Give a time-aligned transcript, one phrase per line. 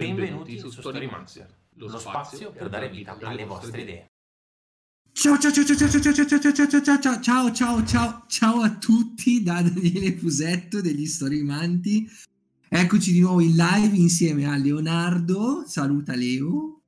[0.00, 4.06] Benvenuti su Storymaster, lo spazio per dare vita alle vostre idee.
[5.12, 8.60] Ciao ciao ciao ciao ciao ciao ciao ciao ciao ciao ciao ciao ciao ciao ciao
[8.62, 12.08] a tutti da Daniele Fusetto degli Storymanti.
[12.66, 16.80] Eccoci di nuovo in live insieme a Leonardo, saluta Leo,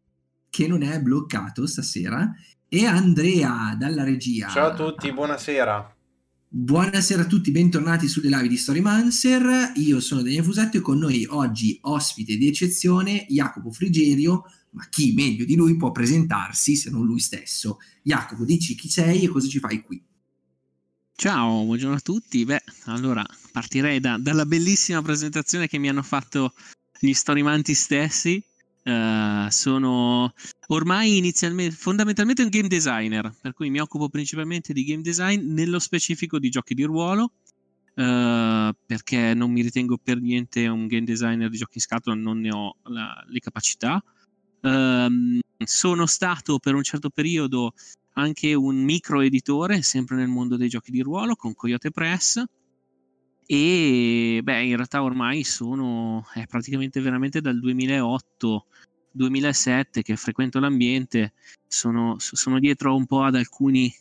[0.48, 2.34] che non è bloccato stasera,
[2.66, 4.48] e Andrea dalla regia.
[4.48, 5.91] Ciao a tutti, buonasera.
[6.54, 9.72] Buonasera a tutti, bentornati sulle live di Storymancer.
[9.76, 15.14] Io sono Daniele Fusetto e con noi oggi ospite di eccezione Jacopo Frigerio, ma chi
[15.14, 17.78] meglio di lui può presentarsi se non lui stesso?
[18.02, 20.04] Jacopo, dici chi sei e cosa ci fai qui?
[21.14, 22.44] Ciao, buongiorno a tutti.
[22.44, 26.52] Beh, allora partirei da, dalla bellissima presentazione che mi hanno fatto
[27.00, 28.44] gli Storymanti stessi.
[28.84, 30.32] Uh, sono
[30.68, 35.78] ormai inizialmente fondamentalmente un game designer, per cui mi occupo principalmente di game design, nello
[35.78, 37.30] specifico di giochi di ruolo,
[37.94, 42.40] uh, perché non mi ritengo per niente un game designer di giochi in scatola, non
[42.40, 44.02] ne ho la, le capacità.
[44.62, 47.74] Uh, sono stato per un certo periodo
[48.14, 52.42] anche un micro editore, sempre nel mondo dei giochi di ruolo, con Coyote Press
[53.46, 58.66] e beh in realtà ormai sono è praticamente veramente dal 2008
[59.12, 61.34] 2007 che frequento l'ambiente
[61.66, 63.92] sono, sono dietro un po' ad alcuni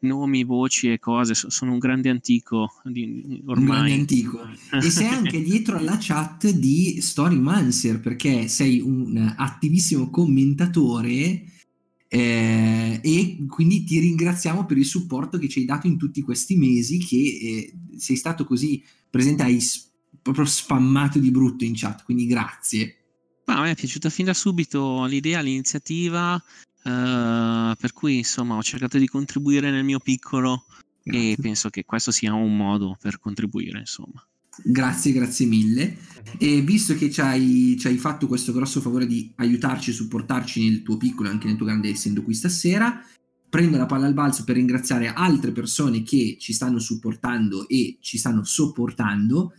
[0.00, 1.34] nomi, voci e cose.
[1.34, 3.64] Sono un grande antico di, ormai.
[3.64, 4.40] Un grande antico.
[4.70, 11.44] e sei anche dietro alla chat di Storymancer perché sei un attivissimo commentatore
[12.12, 16.56] eh, e quindi ti ringraziamo per il supporto che ci hai dato in tutti questi
[16.56, 19.62] mesi che eh, sei stato così presente, hai
[20.20, 22.96] proprio spammato di brutto in chat, quindi grazie.
[23.44, 28.62] Ma a me è piaciuta fin da subito l'idea, l'iniziativa, uh, per cui insomma ho
[28.62, 30.64] cercato di contribuire nel mio piccolo
[31.04, 31.30] grazie.
[31.30, 34.24] e penso che questo sia un modo per contribuire, insomma.
[34.62, 35.96] Grazie, grazie mille.
[36.38, 40.68] E visto che ci hai, ci hai, fatto questo grosso favore di aiutarci e supportarci
[40.68, 43.02] nel tuo piccolo e anche nel tuo grande essendo qui stasera,
[43.48, 48.18] prendo la palla al balzo per ringraziare altre persone che ci stanno supportando e ci
[48.18, 49.52] stanno sopportando,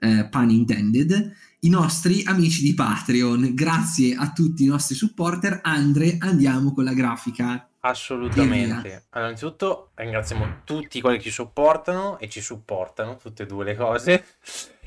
[0.00, 3.54] eh, pun intended, i nostri amici di Patreon.
[3.54, 5.60] Grazie a tutti i nostri supporter.
[5.62, 7.67] Andre, andiamo con la grafica.
[7.80, 9.06] Assolutamente.
[9.10, 13.76] Allora, innanzitutto ringraziamo tutti quelli che ci supportano e ci supportano, tutte e due le
[13.76, 14.24] cose.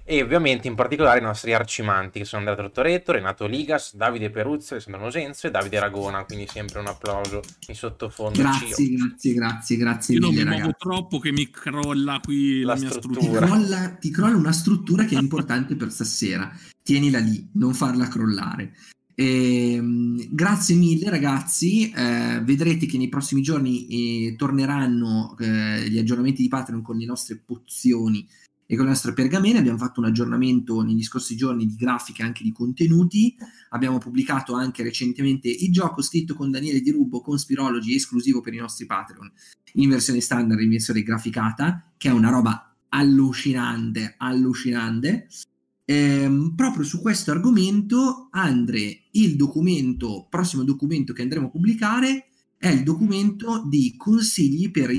[0.03, 4.73] E ovviamente in particolare i nostri arcimanti che sono Andrea Tortoretto, Renato Ligas, Davide Peruzzo,
[4.73, 8.39] Alessandro Nosenzo e Davide Ragona, quindi sempre un applauso in sottofondo.
[8.39, 8.97] Grazie, Cio.
[8.97, 12.79] grazie, grazie, grazie Io mille, non mi muovo troppo che mi crolla qui la, la
[12.79, 13.21] mia struttura.
[13.21, 13.45] struttura.
[13.45, 16.51] Ti crolla, ti crolla una struttura che è importante per stasera.
[16.83, 18.73] Tienila lì, non farla crollare.
[19.21, 25.99] E, ehm, grazie mille ragazzi, eh, vedrete che nei prossimi giorni eh, torneranno eh, gli
[25.99, 28.27] aggiornamenti di Patreon con le nostre pozioni
[28.65, 29.59] e con le nostre pergamene.
[29.59, 33.35] Abbiamo fatto un aggiornamento negli scorsi giorni di grafiche e anche di contenuti.
[33.69, 38.55] Abbiamo pubblicato anche recentemente il gioco scritto con Daniele Di Rubbo con Spirology esclusivo per
[38.55, 39.31] i nostri Patreon
[39.73, 45.27] in versione standard, in versione graficata, che è una roba allucinante, allucinante.
[45.91, 52.69] Ehm, proprio su questo argomento, Andre, il documento, prossimo documento che andremo a pubblicare è
[52.69, 54.89] il documento di consigli per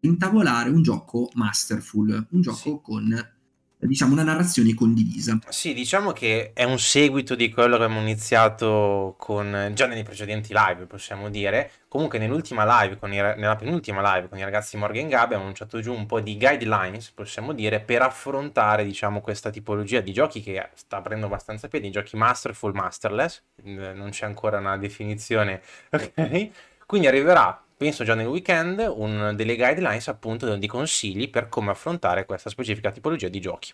[0.00, 2.78] intavolare un gioco masterful, un gioco sì.
[2.82, 3.35] con
[3.78, 5.38] diciamo una narrazione condivisa.
[5.48, 10.52] Sì, diciamo che è un seguito di quello che abbiamo iniziato con già nei precedenti
[10.54, 11.70] live, possiamo dire.
[11.88, 15.92] Comunque nell'ultima live, i, nella penultima live con i ragazzi Morgan Gab abbiamo lanciato giù
[15.92, 21.00] un po' di guidelines, possiamo dire, per affrontare, diciamo, questa tipologia di giochi che sta
[21.00, 26.50] prendendo abbastanza piede, giochi masterful, masterless, non c'è ancora una definizione, ok?
[26.86, 32.24] Quindi arriverà penso già nel weekend, un, delle guidelines appunto di consigli per come affrontare
[32.24, 33.72] questa specifica tipologia di giochi.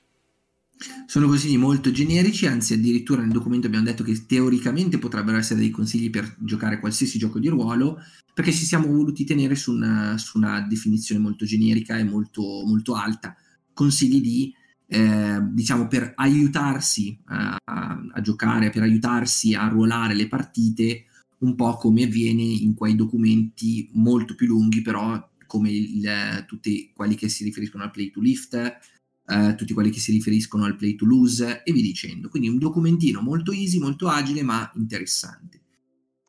[1.06, 5.70] Sono consigli molto generici, anzi addirittura nel documento abbiamo detto che teoricamente potrebbero essere dei
[5.70, 8.02] consigli per giocare qualsiasi gioco di ruolo,
[8.34, 12.94] perché ci siamo voluti tenere su una, su una definizione molto generica e molto, molto
[12.94, 13.36] alta.
[13.72, 14.52] Consigli di,
[14.86, 21.04] eh, diciamo, per aiutarsi a, a, a giocare, per aiutarsi a ruolare le partite
[21.42, 27.14] un po' come avviene in quei documenti molto più lunghi, però come il, tutti quelli
[27.14, 30.94] che si riferiscono al play to lift, eh, tutti quelli che si riferiscono al play
[30.94, 32.28] to lose e via dicendo.
[32.28, 35.60] Quindi un documentino molto easy, molto agile, ma interessante.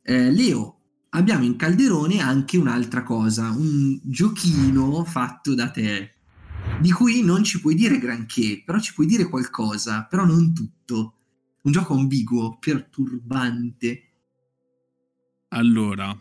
[0.02, 0.80] Eh, Leo,
[1.10, 6.16] abbiamo in calderone anche un'altra cosa, un giochino fatto da te,
[6.82, 11.18] di cui non ci puoi dire granché, però ci puoi dire qualcosa, però non tutto.
[11.62, 14.13] Un gioco ambiguo, perturbante.
[15.54, 16.18] Allora,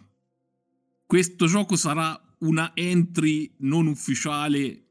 [1.07, 4.85] questo gioco sarà una entry non ufficiale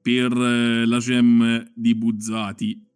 [0.00, 2.86] per eh, la gem di Buzzati.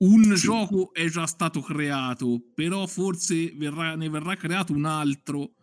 [0.00, 0.44] un Sì.
[0.44, 5.54] gioco è già stato creato, però forse verrà- ne verrà creato un altro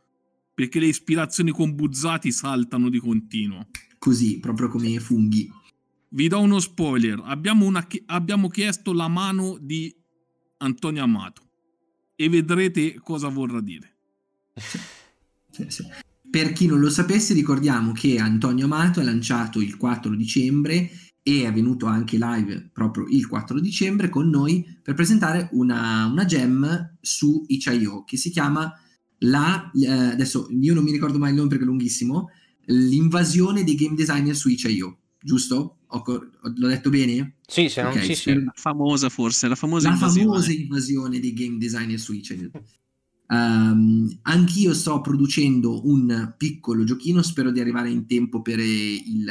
[0.53, 3.67] perché le ispirazioni con Buzzati saltano di continuo.
[3.99, 5.49] Così, proprio come funghi.
[6.09, 9.95] Vi do uno spoiler: abbiamo, una abbiamo chiesto la mano di
[10.57, 11.44] Antonio Amato
[12.15, 13.93] e vedrete cosa vorrà dire.
[16.29, 20.91] Per chi non lo sapesse, ricordiamo che Antonio Amato ha lanciato il 4 dicembre
[21.27, 26.25] e è venuto anche live proprio il 4 dicembre con noi per presentare una, una
[26.25, 28.71] gem su Itch.io che si chiama
[29.19, 32.29] la, eh, adesso io non mi ricordo mai il nome perché è lunghissimo,
[32.65, 35.74] l'invasione dei game designer su Itch.io, giusto?
[35.97, 37.35] Ho l'ho detto bene?
[37.47, 38.33] Sì, se non Ok, sì, sì.
[38.33, 40.25] La famosa forse, la famosa la invasione.
[40.27, 42.51] famosa invasione dei game designer su itch.io.
[43.27, 49.23] Ehm, anch'io sto producendo un piccolo giochino, spero di arrivare in tempo per il-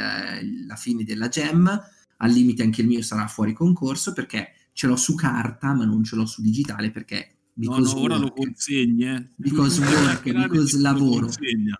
[0.67, 1.81] la fine della gem.
[2.17, 6.03] Al limite anche il mio sarà fuori concorso perché ce l'ho su carta, ma non
[6.03, 8.35] ce l'ho su digitale perché No, no, ora lo work.
[8.35, 9.29] consegni, eh.
[9.37, 9.79] Because
[10.19, 11.25] work, because lo lavoro.
[11.27, 11.79] consegna.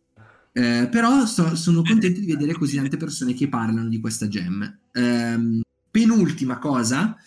[0.58, 4.80] Eh, però sto- sono contento di vedere così tante persone che parlano di questa gem.
[4.94, 5.60] Ehm,
[5.92, 7.18] penultima cosa,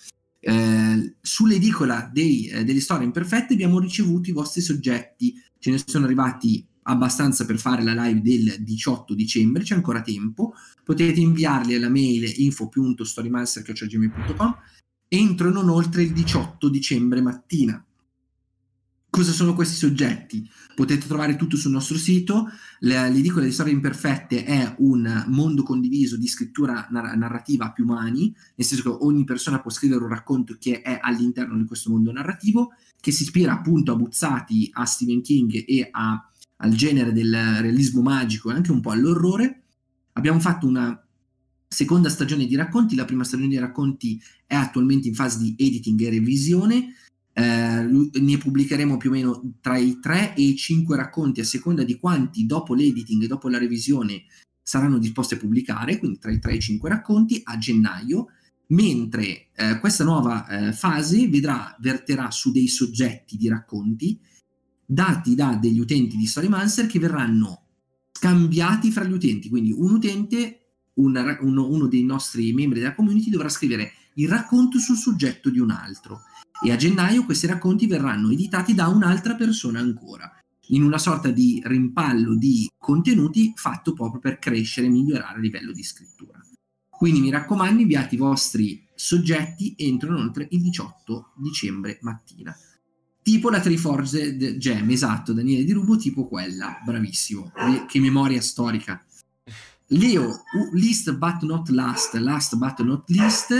[0.40, 6.06] eh, sull'edicola dei, eh, delle storie imperfette abbiamo ricevuto i vostri soggetti, ce ne sono
[6.06, 11.90] arrivati abbastanza per fare la live del 18 dicembre, c'è ancora tempo, potete inviarli alla
[11.90, 14.56] mail info.storymaster.gmail.com
[15.08, 17.84] entro e non oltre il 18 dicembre mattina.
[19.10, 20.48] Cosa sono questi soggetti?
[20.78, 22.48] Potete trovare tutto sul nostro sito,
[22.82, 27.84] la- L'edicola di storie imperfette è un mondo condiviso di scrittura nar- narrativa a più
[27.84, 31.90] mani, nel senso che ogni persona può scrivere un racconto che è all'interno di questo
[31.90, 37.12] mondo narrativo, che si ispira appunto a Buzzati, a Stephen King e a- al genere
[37.12, 39.62] del realismo magico e anche un po' all'orrore.
[40.12, 40.96] Abbiamo fatto una
[41.66, 46.00] seconda stagione di racconti, la prima stagione di racconti è attualmente in fase di editing
[46.02, 46.94] e revisione.
[47.38, 51.84] Eh, ne pubblicheremo più o meno tra i 3 e i 5 racconti a seconda
[51.84, 54.24] di quanti dopo l'editing e dopo la revisione
[54.60, 58.26] saranno disposti a pubblicare, quindi tra i 3 e i 5 racconti a gennaio,
[58.70, 64.18] mentre eh, questa nuova eh, fase vedrà, verterà su dei soggetti di racconti
[64.84, 67.66] dati da degli utenti di Storymancer che verranno
[68.10, 73.30] scambiati fra gli utenti, quindi un utente, un uno, uno dei nostri membri della community
[73.30, 76.22] dovrà scrivere il racconto sul soggetto di un altro
[76.64, 80.32] e a gennaio questi racconti verranno editati da un'altra persona ancora,
[80.68, 85.72] in una sorta di rimpallo di contenuti fatto proprio per crescere e migliorare a livello
[85.72, 86.40] di scrittura.
[86.88, 92.56] Quindi mi raccomando, inviate i vostri soggetti entro inoltre il 18 dicembre mattina.
[93.22, 97.52] Tipo la Triforged Gem, esatto, Daniele Di Rubo, tipo quella, bravissimo.
[97.86, 99.04] Che memoria storica.
[99.88, 103.54] Leo, list but not last, last but not least,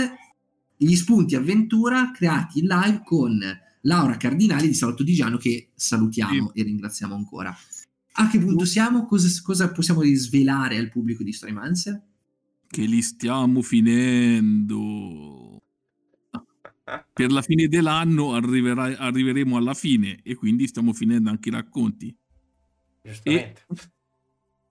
[0.81, 3.37] gli spunti avventura creati in live con
[3.81, 7.53] Laura Cardinali di Salotto di Giano che salutiamo e ringraziamo ancora.
[8.13, 9.05] A che punto siamo?
[9.05, 12.01] Cosa, cosa possiamo svelare al pubblico di Storymancer?
[12.65, 15.61] Che li stiamo finendo.
[17.13, 22.15] Per la fine dell'anno arriverà- arriveremo alla fine e quindi stiamo finendo anche i racconti.
[23.03, 23.65] Giustamente.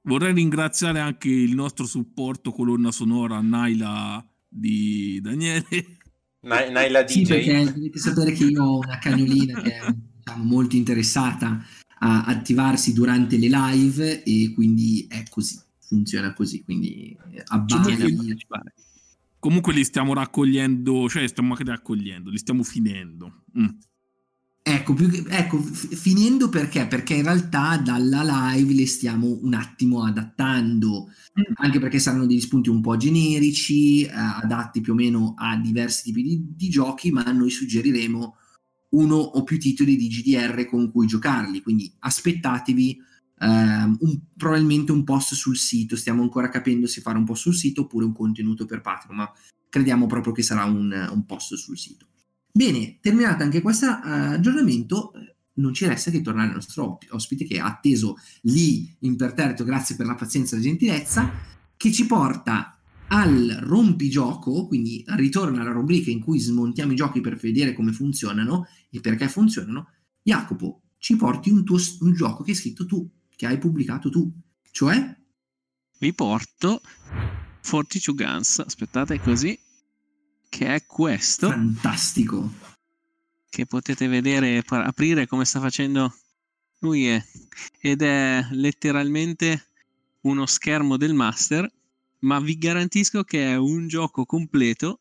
[0.03, 5.98] Vorrei ringraziare anche il nostro supporto colonna sonora Naila di Daniele.
[6.41, 7.29] Nai- Naila Sì, DJ.
[7.29, 11.65] perché dovete sapere che io ho una cagnolina che è diciamo, molto interessata
[12.01, 17.97] a attivarsi durante le live e quindi è così, funziona così, quindi eh, abbatti.
[17.97, 18.75] Tiene a partecipare.
[19.41, 23.45] Comunque li stiamo raccogliendo, cioè stiamo anche raccogliendo, li stiamo finendo.
[23.59, 23.67] Mm.
[24.71, 26.87] Ecco, che- ecco, finendo perché?
[26.87, 31.09] Perché in realtà dalla live le stiamo un attimo adattando,
[31.55, 36.03] anche perché saranno degli spunti un po' generici, eh, adatti più o meno a diversi
[36.05, 38.37] tipi di, di giochi, ma noi suggeriremo
[38.91, 42.99] uno o più titoli di GDR con cui giocarli, quindi aspettatevi
[43.41, 47.55] ehm, un- probabilmente un post sul sito, stiamo ancora capendo se fare un post sul
[47.55, 49.33] sito oppure un contenuto per Patreon, ma
[49.71, 52.08] crediamo proprio che sarà un, un post sul sito.
[52.59, 57.45] Bene, terminato anche questo eh, aggiornamento, eh, non ci resta che tornare al nostro ospite
[57.45, 61.31] che è atteso lì imperterrito, grazie per la pazienza e la gentilezza,
[61.77, 62.77] che ci porta
[63.11, 68.67] al rompigioco, quindi ritorna alla rubrica in cui smontiamo i giochi per vedere come funzionano
[68.91, 69.91] e perché funzionano.
[70.21, 74.29] Jacopo, ci porti un, tuo, un gioco che hai scritto tu, che hai pubblicato tu,
[74.73, 75.17] cioè?
[76.01, 76.81] Vi porto
[77.71, 79.57] 42 Guns, aspettate così,
[80.59, 81.51] che è questo.
[81.51, 82.53] fantastico.
[83.49, 86.13] che potete vedere aprire come sta facendo
[86.81, 87.25] lui è,
[87.81, 89.69] ed è letteralmente
[90.23, 91.71] uno schermo del master
[92.21, 94.99] ma vi garantisco che è un gioco completo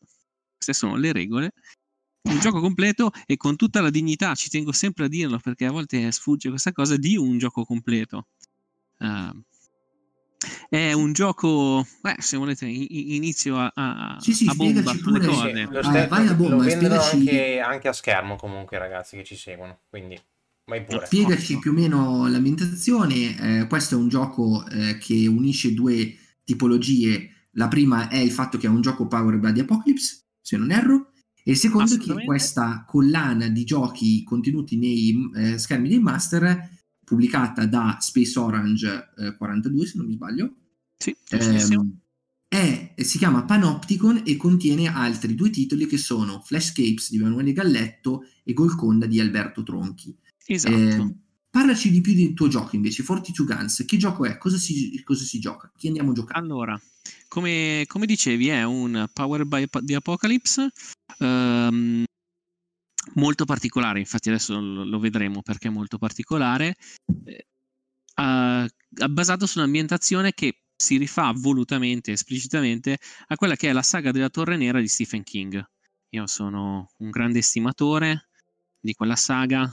[0.54, 1.52] queste sono le regole
[2.22, 5.70] un gioco completo e con tutta la dignità, ci tengo sempre a dirlo perché a
[5.70, 8.26] volte sfugge questa cosa di un gioco completo.
[8.98, 9.42] Uh,
[10.68, 15.54] è un gioco, beh, se volete, inizio a, a, sì, sì, a bomba sulle cose.
[15.54, 19.80] Sì, lo, ah, bomba, lo vendono anche, anche, a schermo comunque ragazzi che ci seguono,
[19.88, 20.20] quindi
[20.66, 21.06] vai pure.
[21.06, 21.58] Spiegaci oh.
[21.58, 23.60] più o meno l'ambientazione.
[23.60, 27.30] Eh, questo è un gioco eh, che unisce due tipologie.
[27.52, 30.70] La prima è il fatto che è un gioco powered by the Apocalypse, se non
[30.70, 35.98] erro, e il secondo è che questa collana di giochi contenuti nei eh, schermi dei
[35.98, 36.76] master
[37.08, 40.54] pubblicata da Space Orange eh, 42 se non mi sbaglio
[40.96, 41.98] sì, ehm,
[42.48, 48.24] è, si chiama Panopticon e contiene altri due titoli che sono Flashcapes di Emanuele Galletto
[48.42, 51.16] e Golconda di Alberto Tronchi esatto eh,
[51.50, 53.84] Parlaci di più del tuo gioco invece, Fortitude Guns.
[53.86, 54.36] Che gioco è?
[54.36, 55.72] Cosa si, cosa si gioca?
[55.76, 56.38] Chi andiamo a giocare?
[56.38, 56.80] Allora,
[57.26, 60.70] come, come dicevi, è un Power by the Apocalypse
[61.18, 62.04] um,
[63.14, 63.98] molto particolare.
[63.98, 66.76] Infatti, adesso lo, vedremo perché è molto particolare.
[68.16, 68.66] Uh,
[69.08, 74.28] basato su un'ambientazione che si rifà volutamente, esplicitamente a quella che è la saga della
[74.28, 75.64] Torre Nera di Stephen King.
[76.10, 78.28] Io sono un grande estimatore
[78.80, 79.72] di quella saga,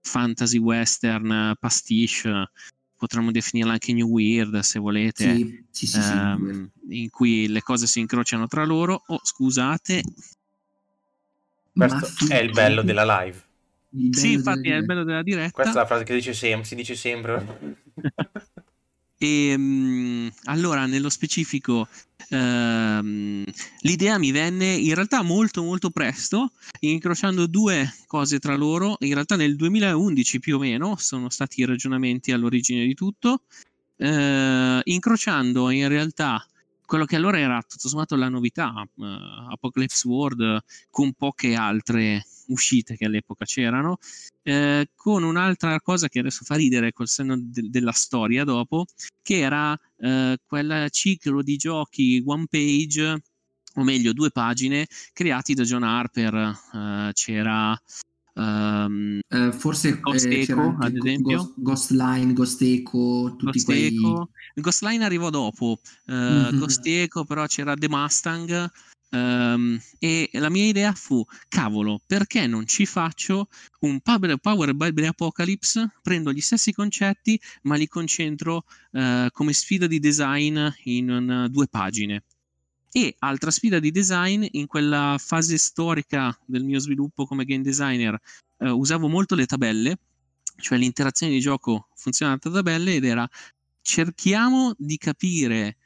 [0.00, 2.50] fantasy western pastiche,
[2.96, 7.86] potremmo definirla anche New Weird se volete, sì, sì, sì, ehm, in cui le cose
[7.86, 9.02] si incrociano tra loro.
[9.06, 10.02] Oh, scusate.
[11.86, 13.46] Questo è il bello della live.
[14.10, 15.52] Sì, infatti è il bello della diretta.
[15.52, 17.76] Questa è la frase che dice sempre, si dice sempre.
[19.20, 21.88] E um, allora, nello specifico,
[22.30, 23.44] um,
[23.80, 28.96] l'idea mi venne in realtà molto molto presto, incrociando due cose tra loro.
[29.00, 33.42] In realtà nel 2011 più o meno sono stati i ragionamenti all'origine di tutto,
[33.96, 36.46] uh, incrociando in realtà
[36.88, 39.04] quello che allora era tutto sommato la novità, uh,
[39.50, 43.98] Apocalypse World, con poche altre uscite che all'epoca c'erano,
[44.42, 48.86] eh, con un'altra cosa che adesso fa ridere col senno de- della storia dopo,
[49.20, 53.22] che era eh, quel ciclo di giochi one page,
[53.74, 56.34] o meglio due pagine, creati da John Harper.
[56.72, 57.78] Eh, c'era...
[58.38, 63.64] Um, uh, forse Ghost eh, Echo, ad esempio Ghost, Ghost Line, Ghost Echo, tutti Ghost
[63.64, 63.86] quei...
[63.86, 64.30] Echo.
[64.54, 66.58] Ghost Line arrivò dopo, uh, mm-hmm.
[66.58, 68.70] Ghost Echo però c'era The Mustang
[69.10, 73.48] Um, e la mia idea fu: cavolo, perché non ci faccio
[73.80, 75.92] un Power Bible Apocalypse?
[76.02, 81.68] Prendo gli stessi concetti, ma li concentro uh, come sfida di design in uh, due
[81.68, 82.24] pagine.
[82.90, 88.18] E altra sfida di design, in quella fase storica del mio sviluppo come game designer,
[88.58, 89.98] uh, usavo molto le tabelle,
[90.56, 93.28] cioè l'interazione di gioco funzionava a tabelle ed era
[93.80, 95.76] cerchiamo di capire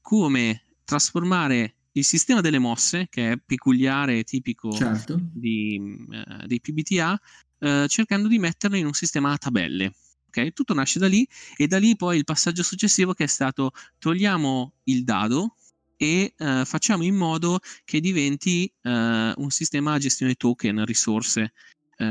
[0.00, 5.18] come trasformare il sistema delle mosse, che è peculiare e tipico certo.
[5.20, 7.20] di, uh, dei PBTA,
[7.60, 9.92] eh, cercando di metterlo in un sistema a tabelle.
[10.28, 10.52] Okay?
[10.52, 14.74] Tutto nasce da lì e da lì poi il passaggio successivo che è stato togliamo
[14.84, 15.56] il dado
[15.98, 21.52] e uh, facciamo in modo che diventi un sistema a gestione token, risorse.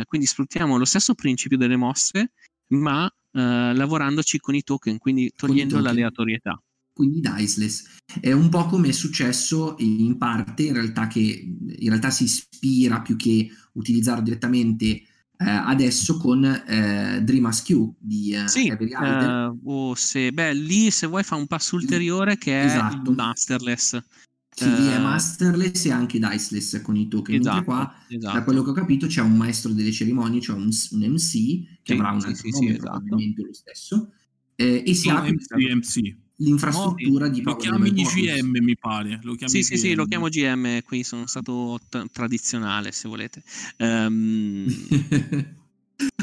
[0.06, 2.34] quindi sfruttiamo lo stesso principio delle mosse,
[2.67, 6.62] ma lavorandoci con i token, quindi togliendo l'aleatorietà
[6.98, 8.00] quindi diceless.
[8.20, 13.01] È un po' come è successo in parte, in realtà, che in realtà si ispira
[13.01, 15.03] più che utilizzarlo direttamente
[15.38, 21.06] eh, adesso con eh, Dream Q di eh, sì, uh, o se, beh, lì se
[21.06, 23.12] vuoi fa un passo ulteriore che è esatto.
[23.12, 24.03] masterless.
[24.50, 27.39] Sì, uh, è masterless e anche diceless con i token.
[27.39, 28.36] Esatto, qua, esatto.
[28.36, 31.79] da quello che ho capito, c'è un maestro delle cerimonie, cioè un, un MC che
[31.84, 32.89] sì, avrà un altro sì, nome, sì, esatto.
[32.89, 34.12] probabilmente lo stesso.
[34.56, 39.20] Eh, e si apre MC, MC l'infrastruttura no, di Lo chiami GM, mi pare.
[39.24, 40.82] Lo sì, sì, sì, lo chiamo GM.
[40.84, 43.44] Qui sono stato t- tradizionale, se volete.
[43.77, 44.65] Um...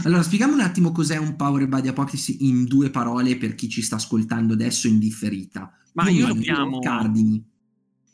[0.05, 3.69] allora, spieghiamo un attimo cos'è un Power by the Apocalypse in due parole per chi
[3.69, 5.73] ci sta ascoltando adesso in differita.
[5.95, 7.53] Ma io, io lo chiamo cardini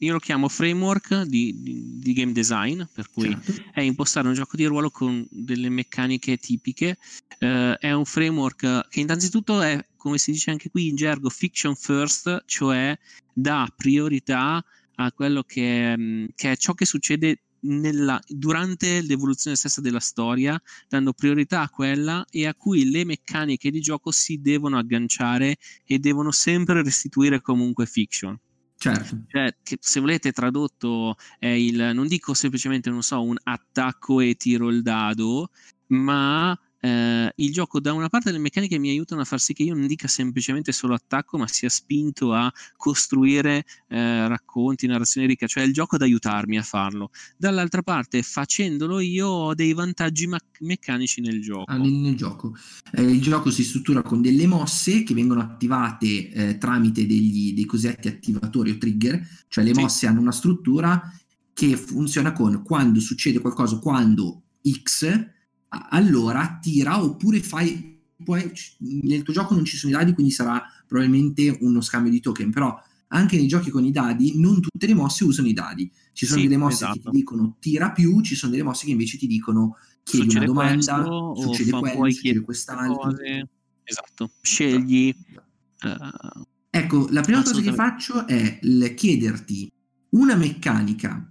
[0.03, 3.63] io lo chiamo framework di, di, di game design, per cui certo.
[3.73, 6.97] è impostare un gioco di ruolo con delle meccaniche tipiche.
[7.39, 11.75] Uh, è un framework che innanzitutto è, come si dice anche qui in gergo, fiction
[11.75, 12.99] first, cioè
[13.33, 14.65] dà priorità
[14.95, 20.61] a quello che, mm, che è ciò che succede nella, durante l'evoluzione stessa della storia,
[20.89, 25.99] dando priorità a quella e a cui le meccaniche di gioco si devono agganciare e
[25.99, 28.39] devono sempre restituire comunque fiction.
[28.83, 29.25] Certo.
[29.27, 34.37] Cioè, che se volete tradotto è il, non dico semplicemente, non so, un attacco e
[34.37, 35.51] tiro il dado,
[35.89, 39.63] ma eh, il gioco da una parte le meccaniche mi aiutano a far sì che
[39.63, 45.47] io non dica semplicemente solo attacco, ma sia spinto a costruire eh, racconti, narrazioni ricche,
[45.47, 47.11] cioè il gioco ad aiutarmi a farlo.
[47.37, 51.71] Dall'altra parte, facendolo io ho dei vantaggi ma- meccanici nel gioco.
[51.71, 52.57] Ah, nel, nel gioco.
[52.93, 57.67] Eh, il gioco si struttura con delle mosse che vengono attivate eh, tramite degli, dei
[57.67, 60.07] cosiddetti attivatori o trigger, cioè le mosse sì.
[60.07, 61.13] hanno una struttura
[61.53, 65.39] che funziona con quando succede qualcosa, quando X
[65.71, 68.53] allora tira oppure fai poi
[69.03, 72.51] nel tuo gioco non ci sono i dadi quindi sarà probabilmente uno scambio di token
[72.51, 72.77] però
[73.09, 76.41] anche nei giochi con i dadi non tutte le mosse usano i dadi ci sono
[76.41, 76.93] sì, delle mosse esatto.
[76.93, 80.51] che ti dicono tira più ci sono delle mosse che invece ti dicono chiedi succede
[80.51, 83.49] una domanda questo, succede quello succede quest'altro cose.
[83.85, 85.15] esatto scegli
[85.83, 88.59] uh, ecco la prima cosa che faccio è
[88.95, 89.73] chiederti
[90.11, 91.31] una meccanica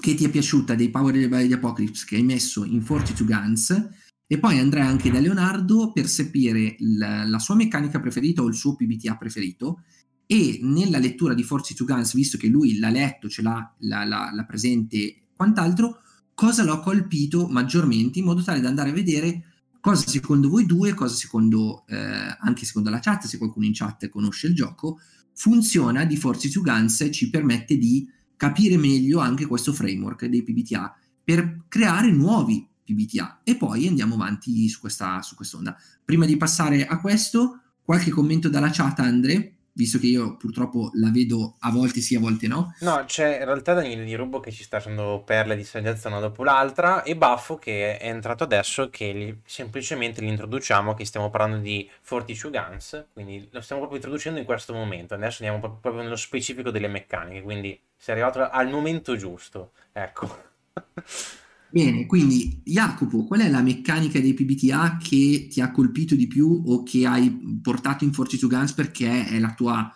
[0.00, 3.88] che ti è piaciuta dei Power by the Apocalypse che hai messo in 42 Guns
[4.26, 8.54] e poi andrai anche da Leonardo per sapere la, la sua meccanica preferita o il
[8.54, 9.82] suo PBTA preferito.
[10.26, 14.30] E nella lettura di 42 Guns, visto che lui l'ha letto, ce l'ha la, la,
[14.32, 16.02] la presente quant'altro,
[16.34, 19.44] cosa l'ho colpito maggiormente in modo tale da andare a vedere
[19.80, 24.08] cosa secondo voi due, cosa secondo eh, anche secondo la chat, se qualcuno in chat
[24.10, 25.00] conosce il gioco,
[25.32, 28.06] funziona di 42 Guns e ci permette di
[28.38, 34.66] capire meglio anche questo framework dei PBTA per creare nuovi PBTA e poi andiamo avanti
[34.68, 35.76] su questa su quest'onda.
[36.02, 39.57] Prima di passare a questo, qualche commento dalla chat, Andre?
[39.78, 42.74] Visto che io purtroppo la vedo a volte sì, a volte no.
[42.80, 46.18] No, c'è in realtà Daniele Di Rubo che ci sta facendo perle di saggezza una
[46.18, 51.30] dopo l'altra e Baffo che è entrato adesso che li, semplicemente li introduciamo, che stiamo
[51.30, 55.14] parlando di Fortitude Guns, quindi lo stiamo proprio introducendo in questo momento.
[55.14, 59.70] Adesso andiamo proprio, proprio nello specifico delle meccaniche, quindi sei arrivato al momento giusto.
[59.92, 60.46] Ecco.
[61.70, 66.62] Bene, quindi Jacopo, qual è la meccanica dei PBTA che ti ha colpito di più
[66.66, 67.30] o che hai
[67.62, 69.92] portato in Forza 2 Guns perché è la tua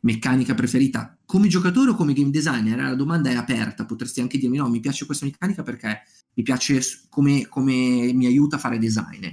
[0.00, 1.18] meccanica preferita?
[1.26, 2.78] Come giocatore o come game designer?
[2.78, 6.02] La domanda è aperta, potresti anche dirmi no, mi piace questa meccanica perché
[6.34, 9.26] mi piace come, come mi aiuta a fare design.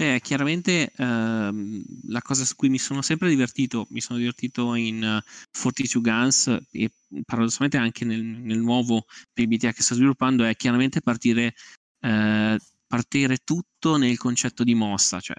[0.00, 5.02] Beh, chiaramente ehm, la cosa su cui mi sono sempre divertito, mi sono divertito in
[5.02, 6.92] uh, 42 Guns e
[7.24, 11.52] paradossalmente anche nel, nel nuovo PBTA che sto sviluppando, è chiaramente partire,
[11.98, 15.36] eh, partire tutto nel concetto di mossa, cioè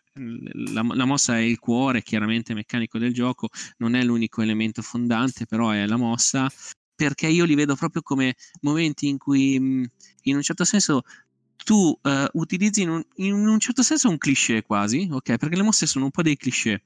[0.73, 5.45] la, la, mossa è il cuore chiaramente meccanico del gioco, non è l'unico elemento fondante,
[5.45, 6.51] però è la mossa,
[6.93, 11.03] perché io li vedo proprio come momenti in cui in un certo senso
[11.69, 15.37] tu uh, utilizzi in un, in un, certo senso un cliché quasi, ok?
[15.37, 16.81] Perché le mosse sono un po' dei cliché.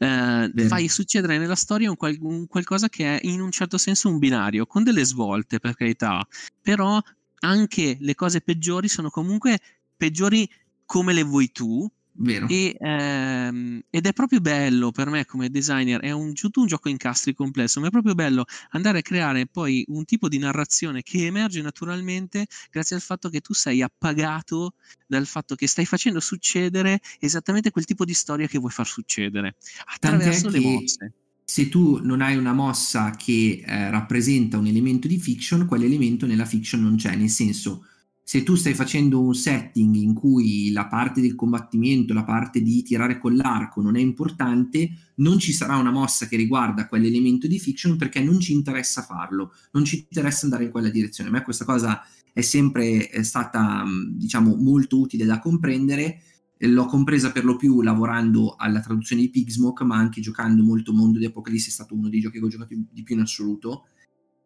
[0.00, 4.08] Uh, fai succedere nella storia un, qual- un, qualcosa che è in un certo senso
[4.08, 6.26] un binario, con delle svolte per carità,
[6.60, 7.00] però
[7.40, 9.60] anche le cose peggiori sono comunque
[9.96, 10.50] peggiori
[10.84, 12.46] come le vuoi tu, Vero.
[12.48, 16.88] E, ehm, ed è proprio bello per me come designer, è un, tutto un gioco
[16.88, 21.26] incastri complesso, ma è proprio bello andare a creare poi un tipo di narrazione che
[21.26, 24.74] emerge naturalmente grazie al fatto che tu sei appagato
[25.06, 29.56] dal fatto che stai facendo succedere esattamente quel tipo di storia che vuoi far succedere
[29.86, 31.12] attraverso le mosse.
[31.46, 36.46] Se tu non hai una mossa che eh, rappresenta un elemento di fiction, quell'elemento nella
[36.46, 37.86] fiction non c'è, nel senso
[38.26, 42.82] se tu stai facendo un setting in cui la parte del combattimento, la parte di
[42.82, 47.58] tirare con l'arco non è importante, non ci sarà una mossa che riguarda quell'elemento di
[47.58, 51.28] fiction perché non ci interessa farlo, non ci interessa andare in quella direzione.
[51.28, 52.00] A me questa cosa
[52.32, 56.22] è sempre stata, diciamo, molto utile da comprendere.
[56.60, 61.18] L'ho compresa per lo più lavorando alla traduzione di Pigsmoke, ma anche giocando molto Mondo
[61.18, 63.84] di Apocalisse, è stato uno dei giochi che ho giocato di più in assoluto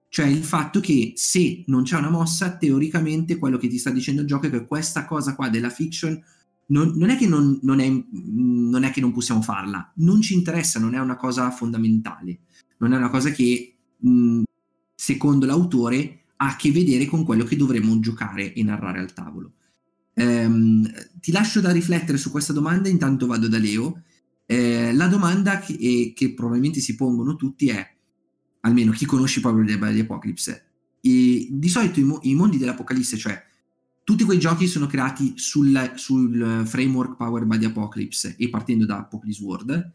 [0.09, 4.23] cioè il fatto che se non c'è una mossa, teoricamente quello che ti sta dicendo
[4.23, 6.21] il gioco è che questa cosa qua della fiction
[6.68, 10.35] non, non, è, che non, non, è, non è che non possiamo farla, non ci
[10.35, 12.40] interessa, non è una cosa fondamentale,
[12.79, 14.42] non è una cosa che mh,
[14.94, 19.53] secondo l'autore ha a che vedere con quello che dovremmo giocare e narrare al tavolo.
[20.14, 20.90] Ehm,
[21.21, 24.03] ti lascio da riflettere su questa domanda, intanto vado da Leo.
[24.47, 27.97] Eh, la domanda che, che probabilmente si pongono tutti è
[28.61, 30.64] almeno chi conosce Power di Apocalypse.
[31.01, 33.40] E di solito i, mo- i, mondi dell'Apocalisse, cioè
[34.03, 38.99] tutti quei giochi sono creati sul, sul framework Power by the Apocalypse e partendo da
[38.99, 39.92] Apocalypse World,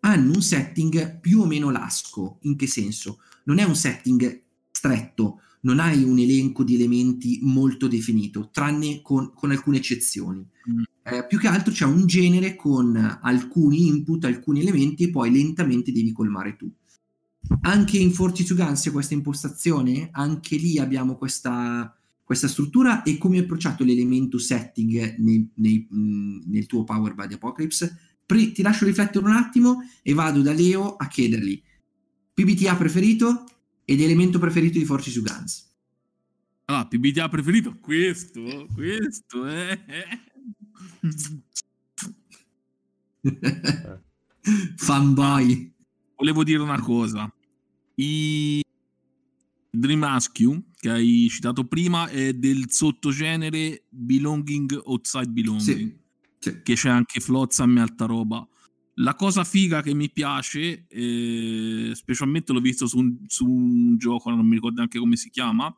[0.00, 2.38] hanno un setting più o meno lasco.
[2.42, 3.20] In che senso?
[3.44, 9.32] Non è un setting stretto, non hai un elenco di elementi molto definito, tranne con,
[9.34, 10.46] con alcune eccezioni.
[10.70, 10.82] Mm.
[11.06, 15.92] Eh, più che altro c'è un genere con alcuni input, alcuni elementi e poi lentamente
[15.92, 16.70] devi colmare tu.
[17.62, 23.38] Anche in Fortitude Guns c'è questa impostazione, anche lì abbiamo questa, questa struttura e come
[23.38, 27.98] hai approcciato l'elemento setting nei, nei, mh, nel tuo Power by the Apocalypse.
[28.26, 31.62] Pre- ti lascio riflettere un attimo e vado da Leo a chiedergli
[32.34, 33.44] PBTA preferito
[33.84, 35.72] ed elemento preferito di Forces Guns.
[36.66, 37.76] Allora, PBTA preferito?
[37.78, 39.78] Questo, questo, eh.
[44.76, 45.73] Fanboy.
[46.16, 47.32] Volevo dire una cosa.
[47.96, 48.62] I
[49.70, 55.78] Dream Rescue, che hai citato prima, è del sottogenere Belonging Outside Belonging.
[55.78, 55.98] Sì,
[56.38, 56.62] sì.
[56.62, 58.46] Che c'è anche Flotsam e alta roba.
[58.98, 64.30] La cosa figa che mi piace, eh, specialmente l'ho visto su un, su un, gioco,
[64.30, 65.74] non mi ricordo neanche come si chiama,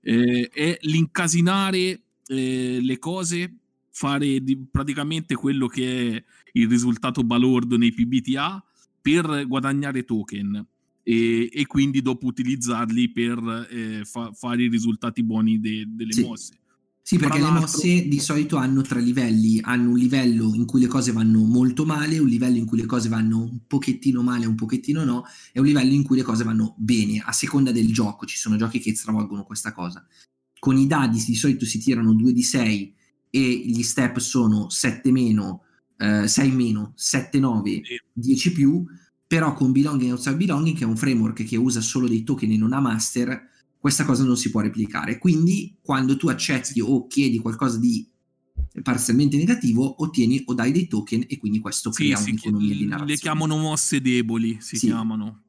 [0.00, 3.56] eh, è l'incasinare eh, le cose,
[3.90, 8.64] fare di, praticamente quello che è il risultato balordo nei PBTA
[9.04, 10.66] per guadagnare token
[11.02, 16.22] e, e quindi dopo utilizzarli per eh, fa, fare i risultati buoni de, delle sì.
[16.22, 16.58] mosse.
[17.02, 20.86] Sì, perché le mosse di solito hanno tre livelli, hanno un livello in cui le
[20.86, 24.54] cose vanno molto male, un livello in cui le cose vanno un pochettino male, un
[24.54, 28.24] pochettino no, e un livello in cui le cose vanno bene, a seconda del gioco,
[28.24, 30.02] ci sono giochi che stravolgono questa cosa.
[30.58, 32.94] Con i dadi di solito si tirano 2 di 6
[33.28, 35.63] e gli step sono 7 meno,
[35.98, 38.84] eh, 6 meno, 7 9, 10 più,
[39.26, 42.52] però con Belonging e Outside Belonging, che è un framework che usa solo dei token
[42.52, 45.18] e non ha master, questa cosa non si può replicare.
[45.18, 48.08] Quindi quando tu accetti o chiedi qualcosa di
[48.82, 52.84] parzialmente negativo, ottieni o dai dei token e quindi questo sì, crea sì, un'economia di
[52.84, 53.10] narrazione.
[53.12, 54.86] Le chiamano mosse deboli, si Sì.
[54.86, 55.42] chiamano.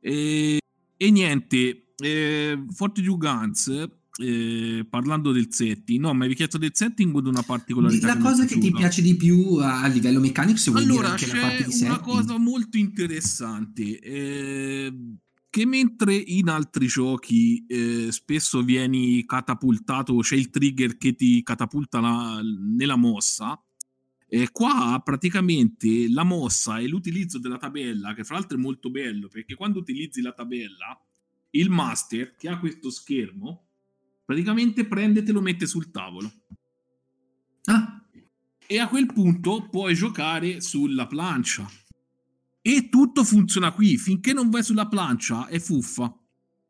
[0.00, 0.58] E,
[0.96, 3.88] e niente, eh, Fortitude Guns,
[4.18, 8.06] eh, parlando del setting, no, mi avevi chiesto del setting o di una particolarità?
[8.08, 11.26] La che cosa che ti piace di più a livello meccanico, se vuoi Allora, dire
[11.26, 12.00] anche la parte c'è di una setting.
[12.00, 14.92] cosa molto interessante, eh,
[15.50, 22.00] che mentre in altri giochi eh, spesso vieni catapultato, c'è il trigger che ti catapulta
[22.00, 23.60] la- nella mossa,
[24.30, 29.28] eh, qua praticamente la mossa e l'utilizzo della tabella, che fra l'altro è molto bello,
[29.28, 31.00] perché quando utilizzi la tabella,
[31.52, 33.67] il master che ha questo schermo,
[34.28, 36.30] praticamente prende e te lo mette sul tavolo
[37.64, 38.02] Ah,
[38.66, 41.66] e a quel punto puoi giocare sulla plancia.
[42.62, 46.14] E tutto funziona qui, finché non vai sulla plancia è fuffa.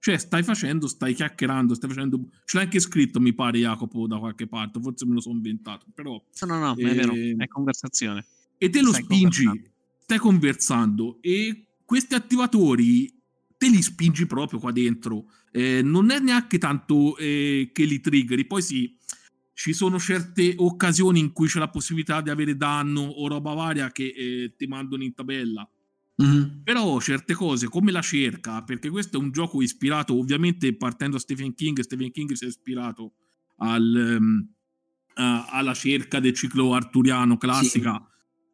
[0.00, 2.30] Cioè, stai facendo, stai chiacchierando, stai facendo...
[2.44, 5.86] Ce l'hai anche scritto, mi pare, Jacopo, da qualche parte, forse me lo sono inventato,
[5.92, 6.12] però...
[6.12, 8.24] No, no, no, è vero, Eh, è conversazione.
[8.58, 9.76] E te lo Stai spingi, conversando.
[9.98, 13.17] stai conversando, e questi attivatori
[13.58, 15.26] te li spingi proprio qua dentro.
[15.50, 18.96] Eh, non è neanche tanto eh, che li triggeri, poi sì,
[19.52, 23.90] ci sono certe occasioni in cui c'è la possibilità di avere danno o roba varia
[23.90, 25.68] che eh, ti mandano in tabella.
[26.16, 26.60] mhm.
[26.62, 31.22] Però certe cose come la cerca, perché questo è un gioco ispirato, ovviamente partendo da
[31.22, 33.14] Stephen King, Stephen King si è ispirato
[33.56, 34.48] al, ehm,
[35.14, 38.00] a- alla cerca del ciclo arturiano classica.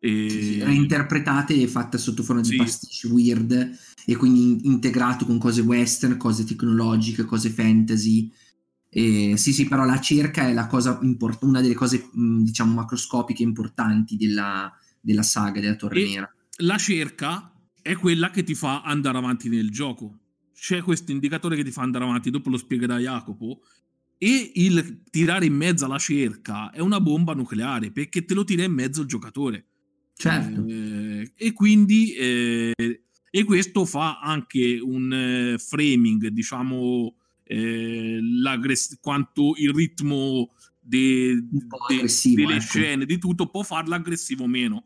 [0.04, 2.56] E- Sì, reinterpretate e fatta sotto forma di Sì.
[2.56, 8.30] pasticci weird e quindi in- integrato con cose western, cose tecnologiche, cose fantasy.
[8.90, 12.74] E, sì, sì, però la cerca è la cosa import- una delle cose, mh, diciamo,
[12.74, 16.34] macroscopiche importanti della, della saga della Torre E- Nera.
[16.58, 20.18] la cerca è quella che ti fa andare avanti nel gioco.
[20.54, 23.62] C'è questo indicatore che ti fa andare avanti, dopo lo spiegherà Jacopo.
[24.18, 28.62] E il tirare in mezzo alla cerca è una bomba nucleare perché te lo tira
[28.64, 29.64] in mezzo il giocatore.
[30.16, 30.64] Certo.
[30.66, 32.72] Eh, e quindi eh,
[33.30, 38.20] e questo fa anche un eh, framing, diciamo, eh,
[39.00, 42.60] quanto il ritmo de- de- delle ecco.
[42.60, 44.84] scene, di tutto, può farlo aggressivo o meno.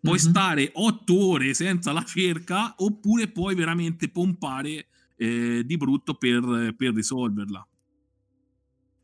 [0.00, 0.28] Puoi Mhm.
[0.30, 6.92] stare otto ore senza la cerca oppure puoi veramente pompare eh, di brutto per, per
[6.94, 7.66] risolverla.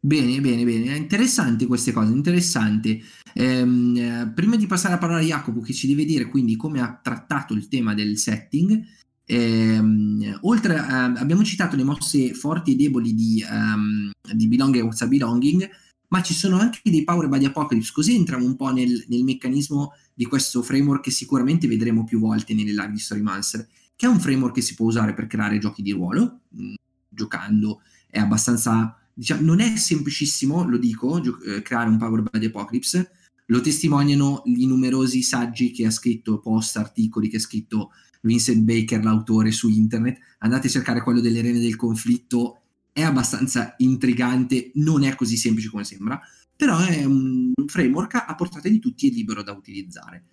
[0.01, 0.97] Bene, bene, bene.
[0.97, 3.01] Interessanti queste cose, interessante.
[3.35, 6.81] Ehm, eh, prima di passare la parola a Jacopo, che ci deve dire quindi come
[6.81, 8.81] ha trattato il tema del setting,
[9.25, 14.87] ehm, oltre a, abbiamo citato le mosse forti e deboli di, ehm, di Belonging e
[14.87, 15.69] What's a Belonging,
[16.09, 19.25] ma ci sono anche dei Power by the Apocalypse, così entriamo un po' nel, nel
[19.25, 24.09] meccanismo di questo framework che sicuramente vedremo più volte nelle live di Storymancer, che è
[24.09, 26.75] un framework che si può usare per creare giochi di ruolo, mh,
[27.09, 32.39] giocando, è abbastanza diciamo, non è semplicissimo, lo dico, gio- eh, creare un Power by
[32.39, 33.11] the Apocalypse.
[33.47, 39.03] Lo testimoniano i numerosi saggi che ha scritto, post, articoli che ha scritto Vincent Baker,
[39.03, 40.19] l'autore, su internet.
[40.39, 42.61] Andate a cercare quello delle rene del conflitto,
[42.93, 46.21] è abbastanza intrigante, non è così semplice come sembra,
[46.55, 50.25] però è un framework a portata di tutti e libero da utilizzare.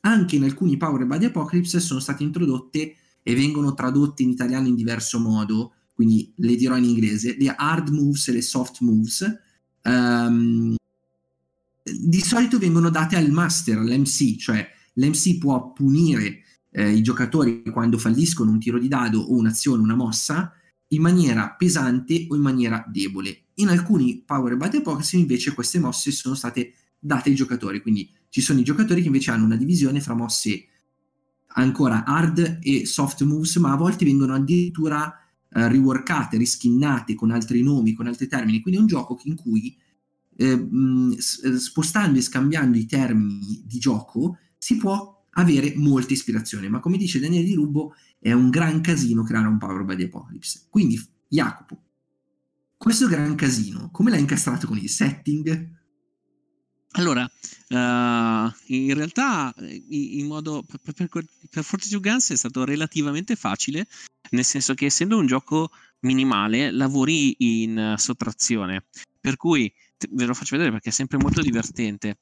[0.00, 4.66] Anche in alcuni Power by the Apocalypse sono state introdotte e vengono tradotte in italiano
[4.66, 9.40] in diverso modo quindi le dirò in inglese, le hard moves e le soft moves,
[9.82, 10.74] um,
[11.84, 17.98] di solito vengono date al master, all'MC, cioè l'MC può punire eh, i giocatori quando
[17.98, 20.52] falliscono un tiro di dado o un'azione, una mossa,
[20.88, 23.44] in maniera pesante o in maniera debole.
[23.54, 28.40] In alcuni Power the Pokémon invece queste mosse sono state date ai giocatori, quindi ci
[28.40, 30.66] sono i giocatori che invece hanno una divisione fra mosse
[31.54, 35.14] ancora hard e soft moves, ma a volte vengono addirittura
[35.54, 38.60] eh, reworkate, riskinnate con altri nomi, con altri termini.
[38.60, 39.76] Quindi è un gioco in cui
[40.36, 46.68] eh, mh, eh, spostando e scambiando i termini di gioco si può avere molta ispirazione,
[46.68, 50.04] ma come dice Daniele Di Rubbo è un gran casino creare un Power by the
[50.04, 50.66] Apocalypse.
[50.68, 51.80] Quindi, Jacopo,
[52.76, 55.80] questo gran casino, come l'hai incastrato con il setting?
[56.92, 59.54] Allora, uh, in realtà
[59.88, 63.86] in modo per, per, per Fortitude Guns è stato relativamente facile,
[64.30, 68.84] nel senso che essendo un gioco minimale lavori in sottrazione,
[69.20, 69.72] per cui
[70.10, 72.18] ve lo faccio vedere perché è sempre molto divertente.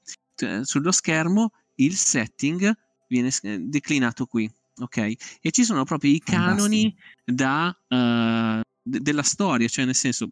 [0.62, 2.72] Sullo schermo il setting
[3.08, 3.30] viene
[3.68, 5.12] declinato qui, ok?
[5.40, 10.28] E ci sono proprio i canoni da, uh, de- della storia, cioè nel senso,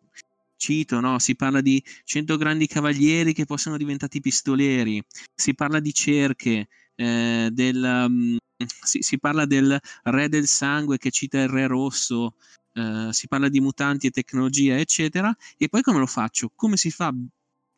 [0.58, 1.18] cito, no?
[1.18, 5.02] si parla di 100 grandi cavalieri che possono diventare pistoleri,
[5.34, 8.36] si parla di cerche, eh, del, um,
[8.84, 12.34] si, si, parla del re del sangue che cita il re rosso,
[12.74, 15.34] eh, si parla di mutanti e tecnologia, eccetera.
[15.56, 16.50] E poi come lo faccio?
[16.54, 17.12] Come si fa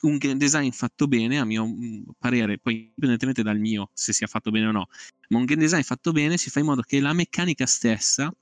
[0.03, 4.51] un design fatto bene, a mio mm, parere, poi indipendentemente dal mio, se sia fatto
[4.51, 4.89] bene o no,
[5.29, 8.33] ma un game design fatto bene si fa in modo che la meccanica stessa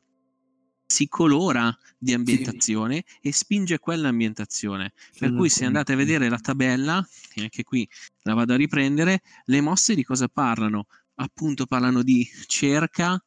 [0.90, 3.28] si colora di ambientazione sì.
[3.28, 4.92] e spinge quell'ambientazione.
[5.18, 7.86] Per cui se andate a vedere la tabella, e anche qui
[8.22, 10.86] la vado a riprendere, le mosse di cosa parlano?
[11.16, 13.22] Appunto parlano di cerca,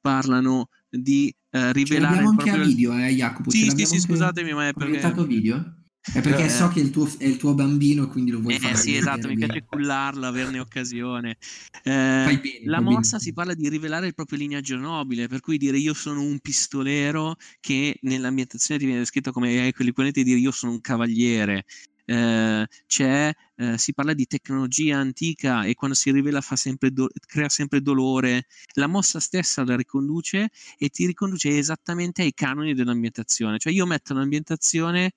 [0.00, 2.16] parlano di eh, rivelare...
[2.16, 2.62] Ce l'abbiamo anche proprio...
[2.62, 3.50] a video, eh, Jacopo?
[3.50, 5.24] Sì, sì, sì, scusatemi, ma è perché...
[5.24, 5.83] video?
[6.12, 8.56] È perché eh, so che è il, tuo, è il, tuo, bambino, quindi lo vuoi
[8.56, 8.76] eh, fare.
[8.76, 11.38] Sì, esatto, mi piace cullarlo, averne occasione.
[11.82, 13.22] Eh, bene, la mossa bene.
[13.22, 17.36] si parla di rivelare il proprio lignaggio nobile, per cui dire io sono un pistolero
[17.58, 21.64] che nell'ambientazione ti viene descritto come l'equivalente di dire io sono un cavaliere.
[22.06, 22.68] Eh,
[23.56, 28.44] eh, si parla di tecnologia antica e quando si rivela sempre do- crea sempre dolore.
[28.74, 33.58] La mossa stessa la riconduce e ti riconduce esattamente ai canoni dell'ambientazione.
[33.58, 35.12] Cioè io metto l'ambientazione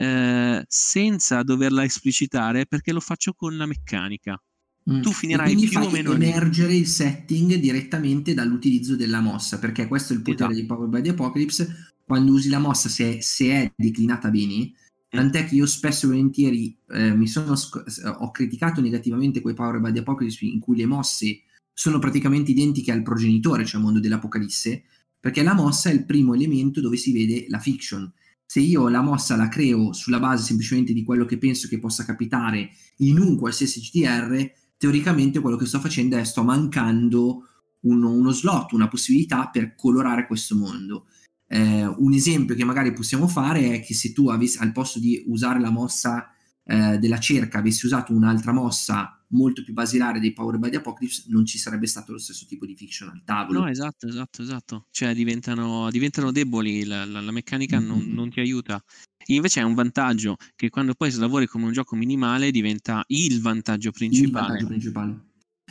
[0.00, 4.42] eh, senza doverla esplicitare perché lo faccio con la meccanica.
[4.90, 5.02] Mm.
[5.02, 10.16] Tu finirai più o meno emergere il setting direttamente dall'utilizzo della mossa, perché questo è
[10.16, 10.60] il potere esatto.
[10.60, 11.92] di Power by the Apocalypse.
[12.02, 14.70] Quando usi la mossa, se, se è declinata bene, mm.
[15.10, 17.84] tant'è che io spesso e volentieri eh, mi sono sc-
[18.20, 21.42] ho criticato negativamente quei Power by the Apocalypse in cui le mosse
[21.74, 24.82] sono praticamente identiche al progenitore, cioè al mondo dell'Apocalisse,
[25.20, 28.10] perché la mossa è il primo elemento dove si vede la fiction
[28.50, 32.04] se io la mossa la creo sulla base semplicemente di quello che penso che possa
[32.04, 37.46] capitare in un qualsiasi GTR, teoricamente quello che sto facendo è sto mancando
[37.82, 41.06] uno, uno slot, una possibilità per colorare questo mondo.
[41.46, 45.22] Eh, un esempio che magari possiamo fare è che se tu avessi, al posto di
[45.28, 46.34] usare la mossa
[46.70, 51.24] eh, della cerca, avessi usato un'altra mossa molto più basilare dei Power by the Apocalypse,
[51.26, 53.60] non ci sarebbe stato lo stesso tipo di fiction al tavolo.
[53.60, 54.86] No, esatto, esatto, esatto.
[54.90, 57.88] Cioè diventano, diventano deboli, la, la, la meccanica mm-hmm.
[57.88, 58.80] non, non, ti aiuta.
[59.26, 63.90] Invece è un vantaggio che quando poi lavori come un gioco minimale diventa il vantaggio
[63.90, 64.26] principale.
[64.26, 65.24] Il vantaggio principale.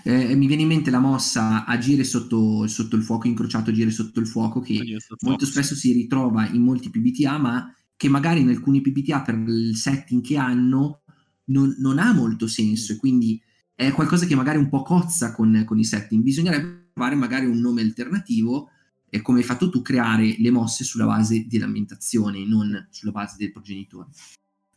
[0.03, 4.19] Eh, mi viene in mente la mossa agire sotto, sotto il fuoco, incrociato agire sotto
[4.19, 8.79] il fuoco, che molto spesso si ritrova in molti PBTA, ma che magari in alcuni
[8.79, 11.01] PBTA per il setting che hanno
[11.47, 13.41] non, non ha molto senso e quindi
[13.75, 16.23] è qualcosa che magari un po' cozza con, con i setting.
[16.23, 18.69] Bisognerebbe trovare magari un nome alternativo
[19.09, 23.51] e come hai fatto tu creare le mosse sulla base dell'ambientazione, non sulla base del
[23.51, 24.07] progenitore.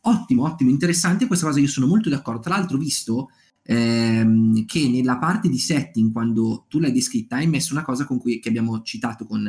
[0.01, 2.41] Ottimo, ottimo, interessante questa cosa, io sono molto d'accordo.
[2.41, 3.29] Tra l'altro, visto
[3.61, 8.19] ehm, che nella parte di setting, quando tu l'hai descritta, hai messo una cosa con
[8.19, 9.45] cui, che abbiamo citato con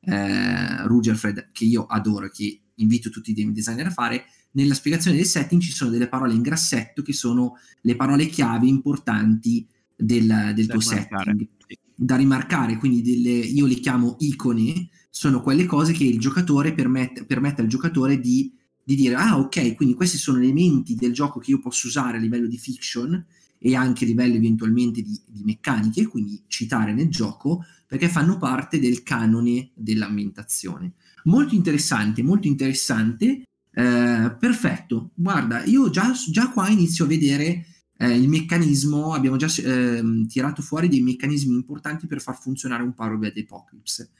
[0.00, 5.16] eh, Rugerfred, che io adoro, che invito tutti i game designer a fare, nella spiegazione
[5.16, 10.52] del setting ci sono delle parole in grassetto che sono le parole chiave importanti del,
[10.54, 11.24] del tuo rimarcare.
[11.24, 11.48] setting
[11.94, 17.24] da rimarcare, quindi delle, io le chiamo icone, sono quelle cose che il giocatore permette,
[17.24, 21.52] permette al giocatore di, di, dire ah ok, quindi questi sono elementi del gioco che
[21.52, 23.24] io posso usare a livello di fiction
[23.58, 28.80] e anche a livello eventualmente di, di meccaniche, quindi citare nel gioco, perché fanno parte
[28.80, 30.94] del canone dell'ambientazione.
[31.24, 33.42] Molto interessante, molto interessante.
[33.76, 39.48] Eh, perfetto, guarda, io già, già, qua inizio a vedere eh, il meccanismo, abbiamo già
[39.62, 44.10] eh, tirato fuori dei meccanismi importanti per far funzionare un Power by Apocalypse.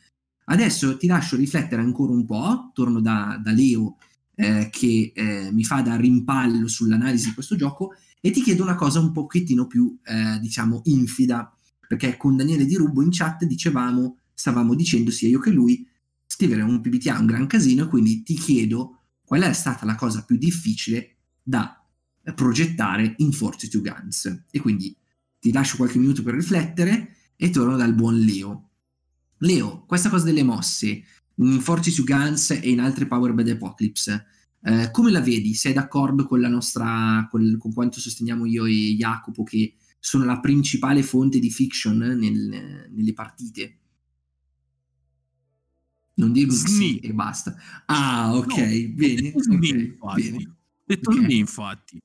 [0.46, 3.96] Adesso ti lascio riflettere ancora un po', torno da, da Leo
[4.34, 8.74] eh, che eh, mi fa da rimpallo sull'analisi di questo gioco e ti chiedo una
[8.74, 11.54] cosa un pochettino più, eh, diciamo, infida,
[11.86, 15.86] perché con Daniele Di Rubo in chat dicevamo, stavamo dicendo sia io che lui,
[16.44, 20.24] scrivere un PBTA è un gran casino, quindi ti chiedo qual è stata la cosa
[20.24, 21.82] più difficile da
[22.34, 24.44] progettare in Force 2 Guns.
[24.50, 24.94] E quindi
[25.38, 28.68] ti lascio qualche minuto per riflettere e torno dal buon Leo.
[29.38, 31.02] Leo, questa cosa delle mosse
[31.36, 34.26] in Force 2 Guns e in altre Power Bad Apocalypse,
[34.62, 35.54] eh, come la vedi?
[35.54, 40.40] Sei d'accordo con la nostra, con, con, quanto sosteniamo io e Jacopo che sono la
[40.40, 43.78] principale fonte di fiction nel, nelle partite?
[46.16, 47.56] Non dico sì e basta.
[47.86, 49.32] Ah, ok, no, bene.
[49.34, 50.30] Okay, infatti.
[50.30, 50.56] bene.
[50.84, 51.38] Detto okay.
[51.38, 52.00] infatti.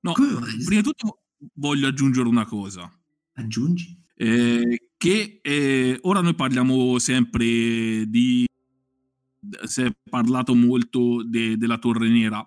[0.00, 1.22] No, prima di tutto
[1.54, 2.90] voglio aggiungere una cosa.
[3.34, 3.96] Aggiungi?
[4.14, 8.46] Eh, che eh, ora noi parliamo sempre di
[9.64, 12.46] si è parlato molto de, della Torre Nera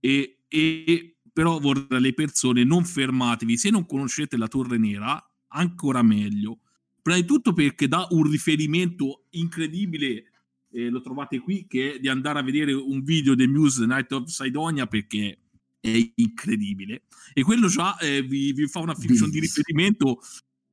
[0.00, 6.02] e, e però vorrei le persone non fermatevi se non conoscete la Torre Nera ancora
[6.02, 6.60] meglio
[7.06, 10.24] prima di tutto perché dà un riferimento incredibile
[10.72, 14.10] eh, lo trovate qui che è di andare a vedere un video del Muse Night
[14.10, 15.38] of Sidonia perché
[15.78, 20.18] è incredibile e quello già eh, vi, vi, fa una fiction di riferimento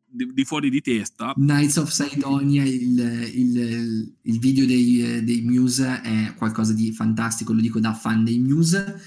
[0.04, 1.34] di, di, fuori di testa.
[1.36, 7.62] Knights of Sidonia, il, il, il video dei, dei, Muse è qualcosa di fantastico, lo
[7.62, 9.00] dico da fan dei Muse.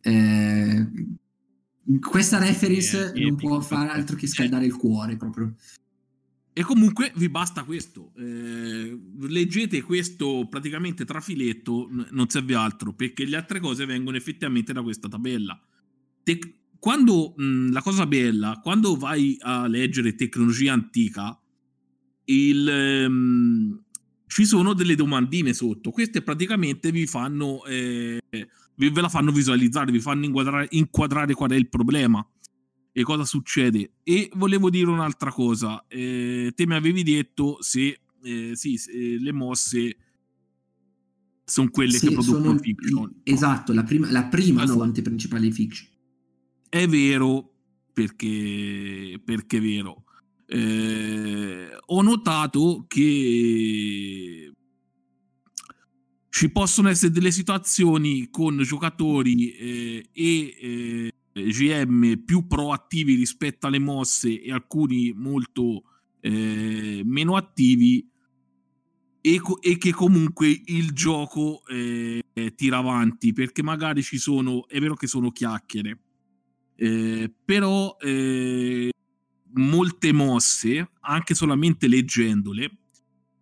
[0.00, 0.86] Eh,
[2.00, 5.54] questa reference è, non può fare altro che scaldare il cuore proprio.
[6.58, 8.10] E comunque vi basta questo.
[8.16, 14.82] Eh, leggete questo praticamente trafiletto, non serve altro, perché le altre cose vengono effettivamente da
[14.82, 15.56] questa tabella.
[16.24, 21.40] Te- quando mh, la cosa bella, quando vai a leggere tecnologia antica,
[22.24, 23.80] il, um,
[24.26, 25.92] ci sono delle domandine sotto.
[25.92, 31.56] Queste praticamente vi fanno, eh, ve la fanno visualizzare, vi fanno inquadrare, inquadrare qual è
[31.56, 32.28] il problema
[32.98, 33.92] e cosa succede.
[34.02, 35.84] E volevo dire un'altra cosa.
[35.86, 39.96] Eh, te mi avevi detto se, eh, sì, se le mosse
[41.44, 43.20] sono quelle sì, che producono fiction.
[43.22, 45.88] Esatto, la prima, la prima allora, fonte principale di fiction.
[46.68, 47.52] È vero,
[47.92, 50.02] perché, perché è vero.
[50.46, 54.52] Eh, ho notato che
[56.30, 61.12] ci possono essere delle situazioni con giocatori eh, e eh,
[61.46, 65.82] GM più proattivi rispetto alle mosse e alcuni molto
[66.20, 68.06] eh, meno attivi
[69.20, 72.22] e, co- e, che comunque il gioco eh,
[72.54, 76.00] tira avanti perché magari ci sono, è vero che sono chiacchiere
[76.80, 78.90] eh, però eh,
[79.54, 82.70] molte mosse, anche solamente leggendole,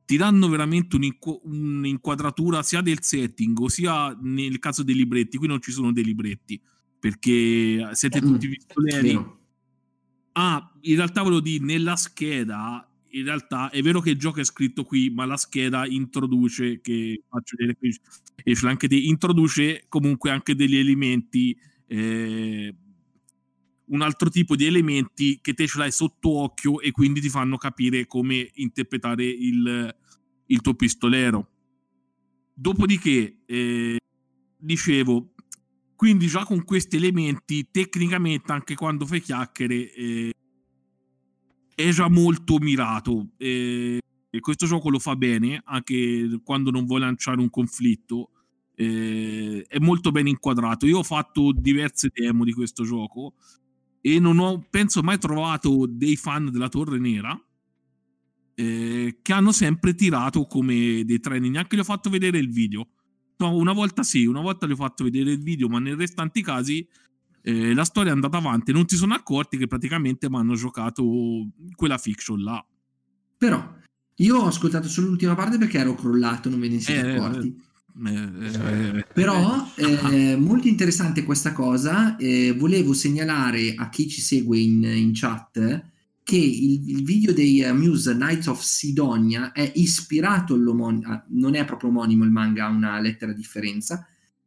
[0.07, 5.37] ti danno veramente un'inqu- un'inquadratura sia del setting, sia nel caso dei libretti.
[5.37, 6.59] Qui non ci sono dei libretti
[7.07, 9.35] perché siete mm, tutti pistoleri.
[10.33, 14.45] Ah, in realtà volevo dire, nella scheda, in realtà è vero che il gioco è
[14.45, 17.97] scritto qui, ma la scheda introduce, che faccio vedere qui,
[18.69, 22.75] anche di, introduce comunque anche degli elementi eh,
[23.85, 27.57] un altro tipo di elementi che te ce l'hai sotto occhio e quindi ti fanno
[27.57, 29.97] capire come interpretare il,
[30.47, 31.51] il tuo pistolero.
[32.53, 33.97] Dopodiché, eh,
[34.59, 35.35] dicevo,
[35.97, 40.33] quindi già con questi elementi, tecnicamente, anche quando fai chiacchiere, eh,
[41.75, 43.31] è già molto mirato.
[43.37, 43.99] Eh,
[44.31, 48.31] e questo gioco lo fa bene, anche quando non vuole lanciare un conflitto.
[48.75, 50.87] Eh, è molto ben inquadrato.
[50.87, 53.35] Io ho fatto diverse demo di questo gioco
[54.01, 57.39] e non ho, penso, mai trovato dei fan della Torre Nera
[58.55, 61.51] eh, che hanno sempre tirato come dei treni.
[61.51, 62.89] Neanche gli ho fatto vedere il video.
[63.39, 66.43] No, una volta sì, una volta gli ho fatto vedere il video, ma nei restanti
[66.43, 66.87] casi
[67.43, 71.05] eh, la storia è andata avanti non si sono accorti che praticamente mi hanno giocato
[71.77, 72.65] quella fiction là.
[73.39, 73.75] Però
[74.17, 77.63] io ho ascoltato solo l'ultima parte perché ero crollato, non ve ne siete eh, accorti.
[78.05, 79.85] Eh, eh, Però è
[80.33, 82.17] eh, molto interessante questa cosa.
[82.17, 85.95] Eh, volevo segnalare a chi ci segue in, in chat
[86.27, 91.65] che il, il, video dei uh, Muse Knights of Sidonia è ispirato all'omonimo, non è
[91.65, 94.05] proprio omonimo il manga, ha una lettera differenza.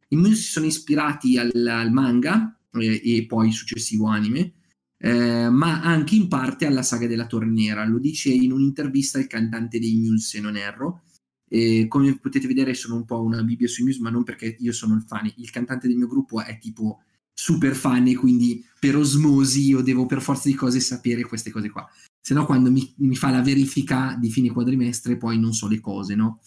[0.08, 4.52] I Muse si sono ispirati al, al manga eh, e poi successivo anime,
[4.98, 7.86] eh, ma anche in parte alla saga della Torre Nera.
[7.86, 11.04] Lo dice in un'intervista il cantante dei Muse, se non erro
[11.48, 14.72] e come potete vedere sono un po' una Bibbia sui Muse, ma non perché io
[14.72, 15.32] sono il fan.
[15.36, 17.04] Il cantante del mio gruppo è tipo
[17.40, 21.70] super fan e quindi per osmosi io devo per forza di cose sapere queste cose
[21.70, 21.88] qua.
[22.20, 25.80] Se no quando mi, mi fa la verifica di fine quadrimestre poi non so le
[25.80, 26.40] cose, no?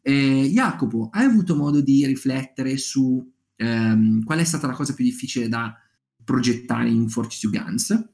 [0.00, 5.02] Eh, Jacopo, hai avuto modo di riflettere su ehm, qual è stata la cosa più
[5.02, 5.76] difficile da
[6.22, 8.08] progettare in Fortitude Guns?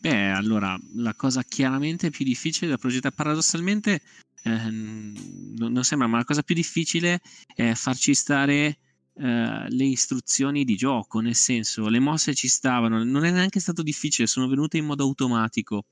[0.00, 4.02] Beh, allora, la cosa chiaramente più difficile da progettare, paradossalmente,
[4.42, 7.22] eh, non sembra, ma la cosa più difficile
[7.54, 8.76] è farci stare
[9.14, 13.82] Uh, le istruzioni di gioco, nel senso le mosse ci stavano, non è neanche stato
[13.82, 15.84] difficile, sono venute in modo automatico,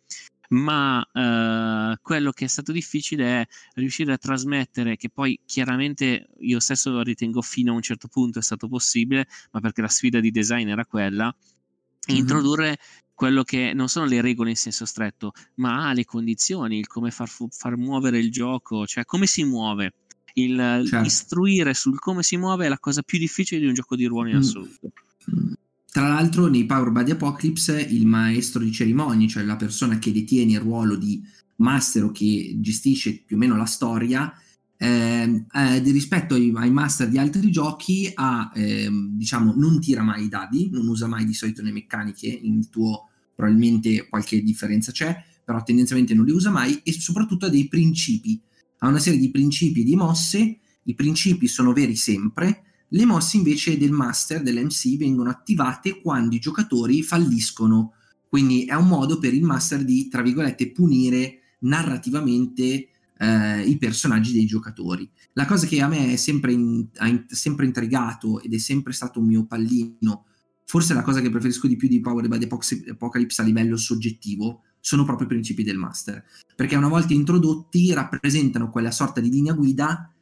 [0.50, 6.60] ma uh, quello che è stato difficile è riuscire a trasmettere, che poi chiaramente io
[6.60, 10.18] stesso lo ritengo fino a un certo punto è stato possibile, ma perché la sfida
[10.18, 12.18] di design era quella, mm-hmm.
[12.18, 12.78] introdurre
[13.14, 17.28] quello che non sono le regole in senso stretto, ma le condizioni, il come far,
[17.28, 19.92] far muovere il gioco, cioè come si muove
[20.34, 21.06] il certo.
[21.06, 24.28] istruire sul come si muove è la cosa più difficile di un gioco di ruolo
[24.28, 24.38] in mm.
[24.38, 24.92] assoluto.
[25.34, 25.52] Mm.
[25.92, 30.12] Tra l'altro, nei Power by the Apocalypse, il maestro di cerimonie, cioè la persona che
[30.12, 31.20] detiene il ruolo di
[31.56, 34.32] master o che gestisce più o meno la storia,
[34.76, 40.26] eh, eh, rispetto ai, ai, master di altri giochi, ha, eh, diciamo, non tira mai
[40.26, 42.28] i dadi, non usa mai di solito le meccaniche.
[42.28, 47.48] In tuo probabilmente qualche differenza c'è, però tendenzialmente non li usa mai e soprattutto ha
[47.48, 48.40] dei principi
[48.80, 53.36] ha una serie di principi e di mosse, i principi sono veri sempre, le mosse
[53.36, 57.92] invece del master, dell'MC, vengono attivate quando i giocatori falliscono,
[58.28, 64.32] quindi è un modo per il master di, tra virgolette, punire narrativamente eh, i personaggi
[64.32, 65.08] dei giocatori.
[65.34, 69.20] La cosa che a me è sempre, in, ha sempre intrigato ed è sempre stato
[69.20, 70.24] un mio pallino,
[70.64, 74.62] forse la cosa che preferisco di più di Power by the Apocalypse a livello soggettivo,
[74.80, 76.24] sono proprio i principi del master,
[76.56, 80.12] perché una volta introdotti rappresentano quella sorta di linea guida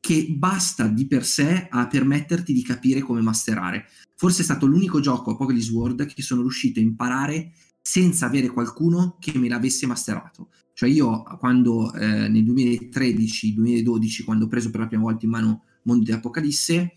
[0.00, 3.86] che basta di per sé a permetterti di capire come masterare.
[4.16, 8.48] Forse è stato l'unico gioco a Apocalypse World che sono riuscito a imparare senza avere
[8.48, 10.50] qualcuno che me l'avesse masterato.
[10.72, 15.64] Cioè io quando eh, nel 2013-2012, quando ho preso per la prima volta in mano
[15.82, 16.92] Mondo di Apocalisse,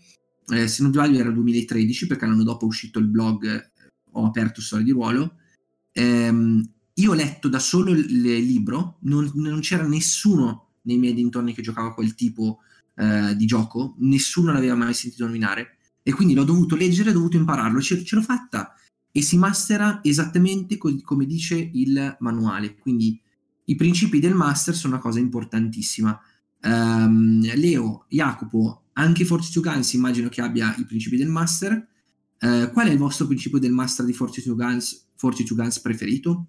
[0.48, 3.70] eh, se non sbaglio era 2013 perché l'anno dopo è uscito il blog, eh,
[4.12, 5.36] ho aperto Storia di Ruolo,
[5.92, 6.62] ehm,
[7.02, 11.52] io ho letto da solo il, il libro, non, non, c'era nessuno nei miei dintorni
[11.52, 12.60] che giocava quel tipo
[12.96, 17.36] eh, di gioco, nessuno l'aveva mai sentito nominare e quindi l'ho dovuto leggere, ho dovuto
[17.36, 18.74] impararlo, ce, ce l'ho fatta
[19.10, 23.20] e si mastera esattamente co- come dice il manuale, quindi
[23.64, 26.18] i principi del master sono una cosa importantissima.
[26.62, 31.88] Um, Leo, Jacopo, anche Fortitude Guns immagino che abbia i principi del master.
[32.40, 36.48] Uh, qual è il vostro principio del master di Fortitude Guns, Fortitude Guns preferito?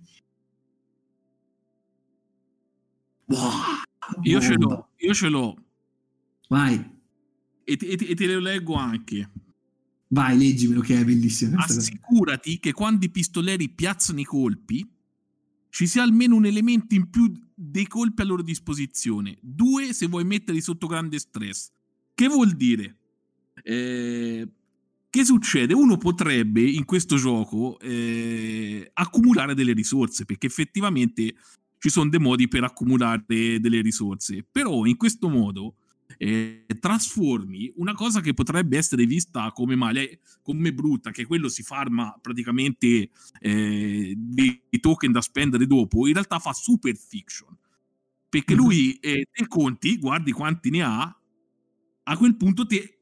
[4.23, 5.57] Io ce l'ho, io ce l'ho.
[6.49, 6.91] Vai.
[7.63, 9.29] E, te, e te lo leggo anche.
[10.09, 11.57] Vai, leggimelo che è bellissimo.
[11.57, 14.87] Assicurati che quando i pistoleri piazzano i colpi
[15.69, 19.37] ci sia almeno un elemento in più dei colpi a loro disposizione.
[19.41, 21.71] Due, se vuoi metterli sotto grande stress.
[22.13, 22.97] Che vuol dire?
[23.63, 24.47] Eh,
[25.09, 25.73] che succede?
[25.73, 31.33] Uno potrebbe in questo gioco eh, accumulare delle risorse perché effettivamente
[31.83, 34.47] ci sono dei modi per accumulare delle risorse.
[34.49, 35.75] Però in questo modo
[36.17, 41.61] eh, trasformi una cosa che potrebbe essere vista come male, come brutta, che quello si
[41.61, 43.09] farma praticamente
[43.41, 47.53] eh, dei token da spendere dopo, in realtà fa super fiction.
[48.29, 51.21] Perché lui eh, te conti, guardi quanti ne ha,
[52.03, 52.99] a quel punto te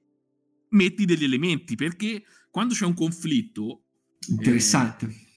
[0.70, 3.84] metti degli elementi, perché quando c'è un conflitto...
[4.28, 5.31] Interessante eh,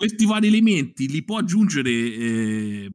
[0.00, 2.90] questi vari elementi li può aggiungere, eh,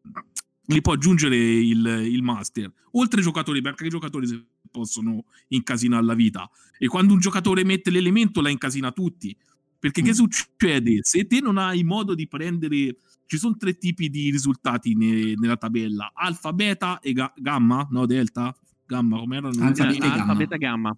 [0.66, 2.74] li può aggiungere il, il, master.
[2.94, 4.28] Oltre ai giocatori, perché i giocatori
[4.72, 6.50] possono incasinare la vita.
[6.80, 9.38] E quando un giocatore mette l'elemento, la incasina tutti.
[9.78, 10.06] Perché mm.
[10.06, 11.00] che succede?
[11.04, 12.96] Se te non hai modo di prendere...
[13.28, 16.12] Ci sono tre tipi di risultati ne, nella tabella.
[16.12, 17.88] Alfa, beta e ga- gamma?
[17.92, 18.56] No, delta?
[18.84, 19.64] Gamma, come erano?
[19.64, 20.98] Alfa, beta, alfa, beta, gamma.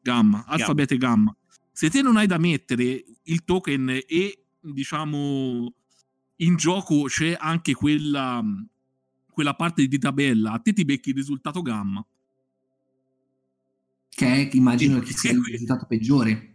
[0.00, 0.74] Gamma, alfa, gamma.
[0.74, 1.36] beta e gamma.
[1.70, 5.72] Se te non hai da mettere il token e diciamo,
[6.36, 8.42] in gioco c'è anche quella,
[9.30, 12.04] quella parte di tabella, a te ti becchi il risultato gamma.
[14.08, 16.54] Che è, immagino che sia il risultato peggiore.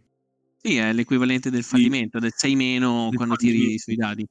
[0.62, 2.24] Sì, è l'equivalente del fallimento, sì.
[2.24, 4.26] del 6 meno del quando tiri sui dadi.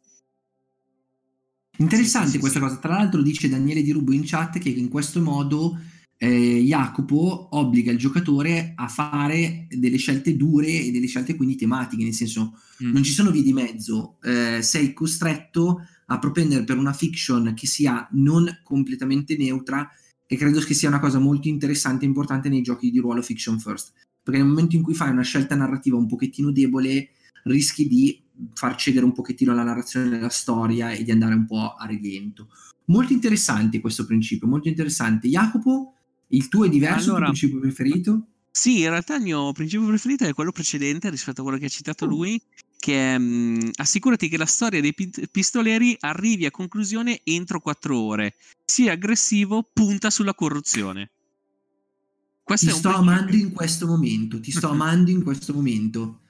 [1.79, 2.79] Interessante sì, sì, questa cosa.
[2.79, 5.79] Tra l'altro dice Daniele Di Rubo in chat che in questo modo
[6.23, 12.05] eh, Jacopo obbliga il giocatore a fare delle scelte dure e delle scelte quindi tematiche,
[12.05, 12.93] nel senso mm.
[12.93, 17.67] non ci sono vie di mezzo, eh, sei costretto a propendere per una fiction che
[17.67, 19.91] sia non completamente neutra
[20.25, 23.59] e credo che sia una cosa molto interessante e importante nei giochi di ruolo fiction
[23.59, 23.93] first.
[24.23, 27.09] perché nel momento in cui fai una scelta narrativa un pochettino debole
[27.47, 28.23] rischi di
[28.55, 32.47] far cedere un pochettino la narrazione della storia e di andare un po' a rilento.
[32.85, 35.27] Molto interessante questo principio, molto interessante.
[35.27, 35.95] Jacopo,
[36.33, 38.27] il tuo è diverso, allora, tuo principio preferito?
[38.51, 41.71] Sì, in realtà il mio principio preferito è quello precedente rispetto a quello che ha
[41.71, 42.09] citato oh.
[42.09, 42.41] lui,
[42.79, 44.95] che è mh, assicurati che la storia dei
[45.31, 48.35] pistoleri arrivi a conclusione entro quattro ore.
[48.65, 51.11] Sii aggressivo, punta sulla corruzione.
[52.43, 53.13] Questo ti sto principio.
[53.13, 56.21] amando in questo momento, ti sto amando in questo momento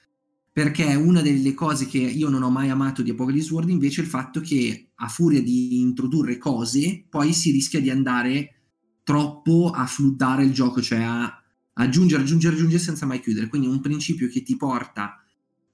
[0.52, 4.04] perché una delle cose che io non ho mai amato di Apocalypse World invece è
[4.04, 8.61] il fatto che a furia di introdurre cose poi si rischia di andare
[9.02, 11.42] troppo a fluddare il gioco, cioè a
[11.74, 13.48] aggiungere, aggiungere, aggiungere senza mai chiudere.
[13.48, 15.22] Quindi un principio che ti porta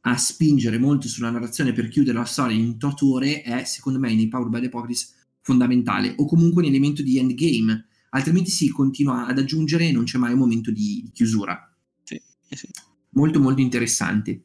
[0.02, 4.14] a spingere molto sulla narrazione per chiudere la storia in tot ore è, secondo me,
[4.14, 5.08] nei Power by the Apocalypse
[5.40, 10.18] fondamentale, o comunque un elemento di endgame, altrimenti si continua ad aggiungere e non c'è
[10.18, 11.74] mai un momento di chiusura.
[12.02, 12.20] Sì,
[12.50, 12.68] sì.
[13.10, 14.44] Molto molto interessante.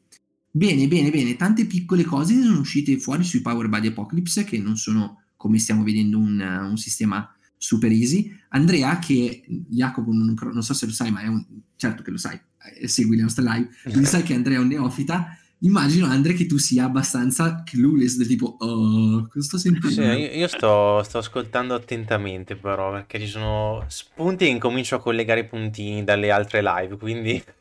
[0.50, 4.58] Bene, bene, bene, tante piccole cose sono uscite fuori sui Power by the Apocalypse che
[4.58, 7.28] non sono, come stiamo vedendo, un, un sistema
[7.64, 8.30] super easy.
[8.50, 11.44] Andrea, che Jacopo non, non, so se lo sai, ma è un,
[11.76, 12.38] certo che lo sai,
[12.78, 15.38] eh, segui le nostre live, quindi sai che Andrea è un neofita.
[15.60, 19.88] Immagino, Andrea, che tu sia abbastanza clueless, del tipo, oh, cosa sto sentendo?
[19.88, 25.40] Sì, io sto, sto, ascoltando attentamente, però, perché ci sono spunti e incomincio a collegare
[25.40, 27.42] i puntini dalle altre live, quindi...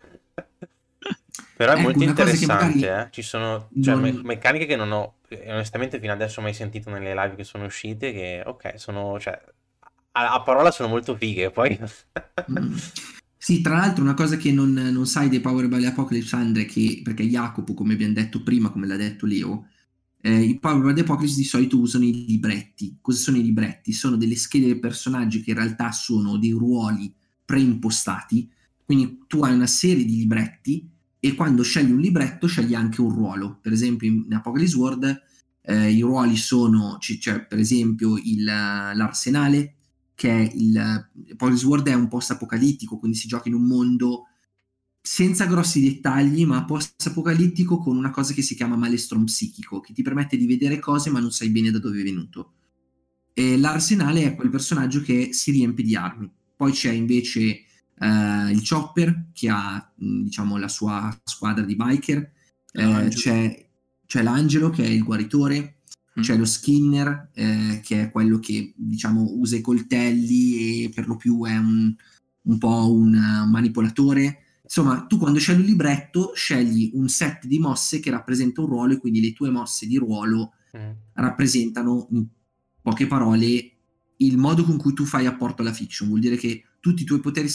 [1.55, 3.07] Però è ecco, molto interessante, eh?
[3.11, 4.01] ci sono cioè, non...
[4.01, 8.11] me- meccaniche che non ho onestamente fino adesso mai sentito nelle live che sono uscite,
[8.11, 9.39] che ok, sono, cioè,
[10.14, 11.78] a, a parola sono molto fighe, poi...
[12.51, 12.76] mm.
[13.38, 17.01] Sì, tra l'altro una cosa che non, non sai dei Power by Apocalypse, Andre, che,
[17.03, 19.68] perché Jacopo, come abbiamo detto prima, come l'ha detto Leo,
[20.22, 22.99] eh, i Power by Apocalypse di solito usano i libretti.
[23.01, 23.91] Cosa sono i libretti?
[23.91, 28.49] Sono delle schede dei personaggi che in realtà sono dei ruoli preimpostati,
[28.86, 30.89] quindi tu hai una serie di libretti
[31.20, 33.59] e quando scegli un libretto scegli anche un ruolo.
[33.61, 35.22] Per esempio in Apocalypse World
[35.64, 39.76] eh, i ruoli sono, cioè per esempio il, l'arsenale,
[40.16, 40.78] che è il...
[41.32, 44.28] Apocalypse World è un post-apocalittico, quindi si gioca in un mondo
[45.05, 50.01] senza grossi dettagli, ma post-apocalittico con una cosa che si chiama malestrom psichico, che ti
[50.01, 52.53] permette di vedere cose ma non sai bene da dove è venuto.
[53.34, 56.32] E l'arsenale è quel personaggio che si riempie di armi.
[56.55, 57.66] Poi c'è invece
[57.99, 62.32] eh, il Chopper che ha diciamo la sua squadra di biker,
[62.72, 63.70] eh, c'è,
[64.05, 65.72] c'è, l'Angelo che è il guaritore.
[66.22, 71.16] C'è lo Skinner eh, che è quello che diciamo usa i coltelli e per lo
[71.16, 71.93] più è un,
[72.41, 74.39] un po' un, un manipolatore.
[74.64, 78.93] Insomma, tu quando scegli un libretto scegli un set di mosse che rappresenta un ruolo
[78.93, 80.91] e quindi le tue mosse di ruolo mm.
[81.14, 82.28] rappresentano, in
[82.82, 83.72] poche parole,
[84.18, 86.07] il modo con cui tu fai apporto alla fiction.
[86.07, 87.49] Vuol dire che tutti i tuoi poteri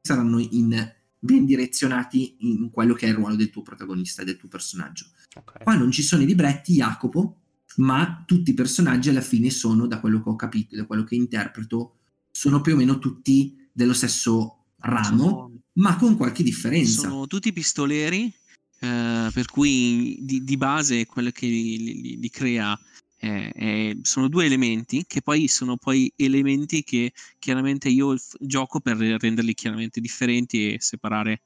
[0.00, 4.36] saranno in, ben direzionati in quello che è il ruolo del tuo protagonista e del
[4.36, 5.06] tuo personaggio.
[5.34, 5.62] Okay.
[5.62, 7.40] Qua non ci sono i libretti, Jacopo,
[7.76, 11.14] ma tutti i personaggi alla fine sono, da quello che ho capito, da quello che
[11.14, 11.96] interpreto,
[12.30, 17.08] sono più o meno tutti dello stesso ramo, sono, ma con qualche differenza.
[17.08, 18.32] Sono tutti pistoleri,
[18.80, 22.78] eh, per cui di, di, base quello che li, li, li crea
[23.24, 28.80] eh, eh, sono due elementi che poi sono poi elementi che chiaramente io f- gioco
[28.80, 31.40] per renderli chiaramente differenti e separare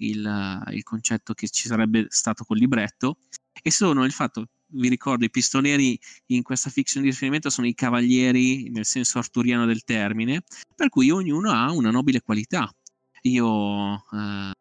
[0.00, 3.18] il, il, concetto che ci sarebbe stato col libretto
[3.62, 7.74] e sono il fatto vi ricordo i pistolieri in questa fiction di riferimento sono i
[7.74, 10.42] cavalieri nel senso arturiano del termine
[10.74, 12.72] per cui ognuno ha una nobile qualità.
[13.22, 14.52] Io eh,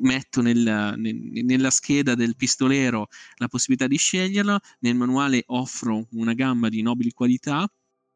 [0.00, 6.34] metto nel, nel, nella scheda del pistolero la possibilità di sceglierlo, nel manuale offro una
[6.34, 7.68] gamma di nobili qualità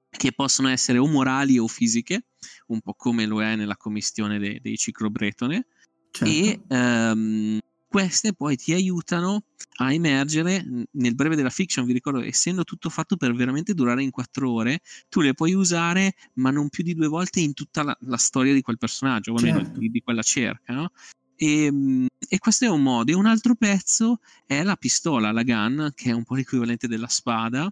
[0.09, 2.27] che possono essere o morali o fisiche,
[2.67, 5.67] un po' come lo è nella commissione de, dei ciclobretone,
[6.13, 6.33] certo.
[6.33, 7.59] e um,
[7.89, 9.43] queste poi ti aiutano
[9.77, 14.11] a emergere nel breve della fiction, vi ricordo, essendo tutto fatto per veramente durare in
[14.11, 17.97] quattro ore, tu le puoi usare ma non più di due volte in tutta la,
[18.01, 19.79] la storia di quel personaggio, certo.
[19.79, 20.91] di, di, quella cerca, no?
[21.37, 23.11] E, ehm, e, questo è un modo.
[23.11, 27.09] E un altro pezzo è la pistola, la gun, che è un po' l'equivalente della
[27.09, 27.71] spada,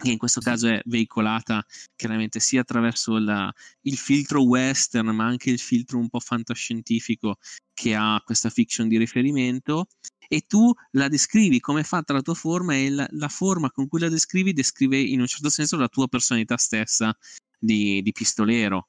[0.00, 1.64] che in questo caso è veicolata
[1.96, 7.36] chiaramente sia attraverso la, il filtro western, ma anche il filtro un po' fantascientifico
[7.74, 9.86] che ha questa fiction di riferimento.
[10.28, 13.88] E tu la descrivi come è fatta la tua forma e la, la forma con
[13.88, 17.16] cui la descrivi descrive in un certo senso la tua personalità stessa
[17.58, 18.88] di, di pistolero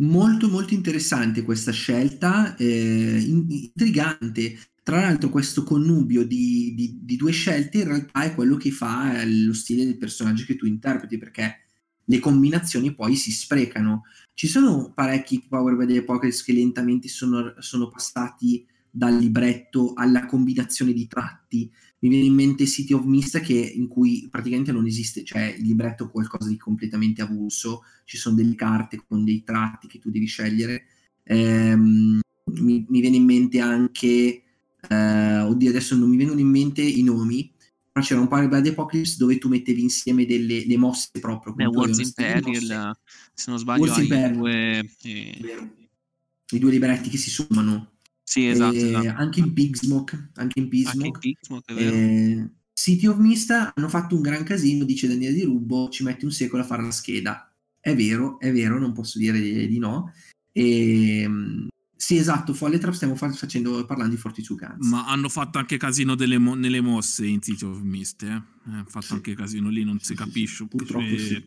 [0.00, 4.58] Molto molto interessante questa scelta, eh, intrigante.
[4.90, 9.22] Tra l'altro questo connubio di, di, di, due scelte in realtà è quello che fa
[9.24, 11.60] lo stile del personaggio che tu interpreti, perché
[12.04, 14.02] le combinazioni poi si sprecano.
[14.34, 20.26] Ci sono parecchi Power by the Apocalypse che lentamente sono, sono passati dal libretto alla
[20.26, 21.70] combinazione di tratti.
[22.00, 25.66] Mi viene in mente City of Mist che, in cui praticamente non esiste, cioè il
[25.66, 30.10] libretto è qualcosa di completamente avulso, ci sono delle carte con dei tratti che tu
[30.10, 30.82] devi scegliere.
[31.22, 32.18] Ehm,
[32.54, 34.42] mi, mi, viene in mente anche,
[34.88, 37.52] eh, oddio adesso non mi vengono in mente i nomi,
[37.92, 41.54] però c'era un Power by the Apocalypse dove tu mettevi insieme delle le mosse proprio.
[41.54, 42.96] Beh, Wars Imperial,
[43.34, 45.70] se non sbaglio, Wars Imperial, due, eh...
[46.50, 47.92] i due libretti che si sommano.
[48.22, 49.08] Sì, esatto, eh, esatto.
[49.16, 54.84] Anche in Pigsmoke, anche in Pigsmoke, eh, City of Mist hanno fatto un gran casino,
[54.84, 57.52] dice Daniele Di Rubbo, ci metti un secolo a fare la scheda.
[57.78, 60.12] È vero, è vero, non posso dire di, di no.
[60.52, 61.68] E, ehm,
[62.00, 64.88] sì, esatto, Folle Trap stiamo fa- facendo, parlando di Forti Guns.
[64.88, 68.42] Ma hanno fatto anche casino mo- nelle mosse in City of Mist, eh?
[68.64, 69.12] Hanno fatto sì.
[69.12, 70.66] anche casino lì, non si capisce.
[70.66, 71.46] Purtroppo sì.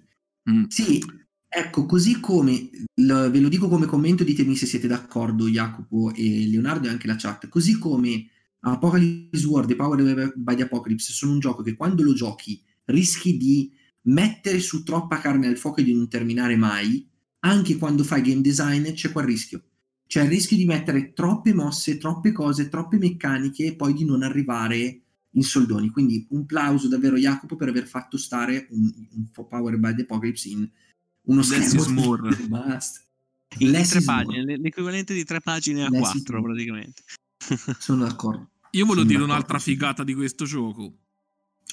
[0.52, 0.66] Mm.
[0.68, 1.04] Sì,
[1.56, 2.70] Ecco, così come,
[3.02, 7.06] lo, ve lo dico come commento, ditemi se siete d'accordo Jacopo e Leonardo e anche
[7.06, 8.28] la chat, così come
[8.62, 13.38] Apocalypse World e Power by the Apocalypse sono un gioco che quando lo giochi rischi
[13.38, 13.72] di
[14.06, 17.08] mettere su troppa carne al fuoco e di non terminare mai,
[17.42, 19.64] anche quando fai game design c'è quel rischio.
[20.08, 24.22] C'è il rischio di mettere troppe mosse, troppe cose, troppe meccaniche e poi di non
[24.22, 25.02] arrivare
[25.32, 25.90] in soldoni.
[25.90, 30.50] Quindi un plauso davvero Jacopo per aver fatto stare un, un Power by the Apocalypse
[30.50, 30.70] in
[31.26, 33.02] uno schermo basta.
[33.60, 37.04] In tre pagine, l'equivalente di tre pagine a Less quattro praticamente.
[37.80, 38.50] Sono d'accordo.
[38.72, 39.34] Io voglio Sono dire d'accordo.
[39.34, 40.98] un'altra figata di questo gioco.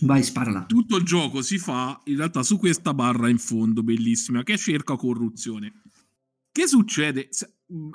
[0.02, 0.64] Vai, sparala.
[0.66, 4.96] Tutto il gioco si fa in realtà su questa barra in fondo, bellissima, che cerca
[4.96, 5.82] corruzione.
[6.52, 7.28] Che succede?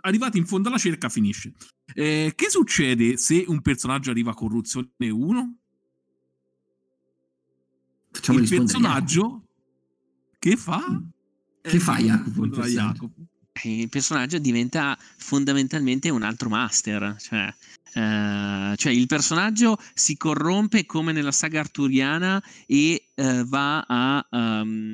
[0.02, 1.54] Arrivati in fondo alla cerca finisce.
[1.94, 5.58] Eh, che succede se un personaggio arriva a corruzione 1?
[8.12, 9.44] Facciamo il personaggio
[10.40, 10.84] che fa?
[10.90, 11.14] Mm
[11.70, 12.46] che fa Jacopo?
[12.46, 13.14] Il, Jacopo?
[13.64, 21.12] il personaggio diventa fondamentalmente un altro master, cioè, uh, cioè, il personaggio si corrompe come
[21.12, 24.94] nella saga arturiana e uh, va a um,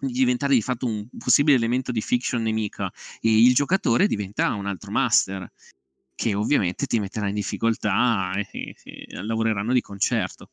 [0.00, 2.90] diventare di fatto un possibile elemento di fiction nemica
[3.20, 5.50] e il giocatore diventa un altro master
[6.14, 10.50] che ovviamente ti metterà in difficoltà e, e, e lavoreranno di concerto.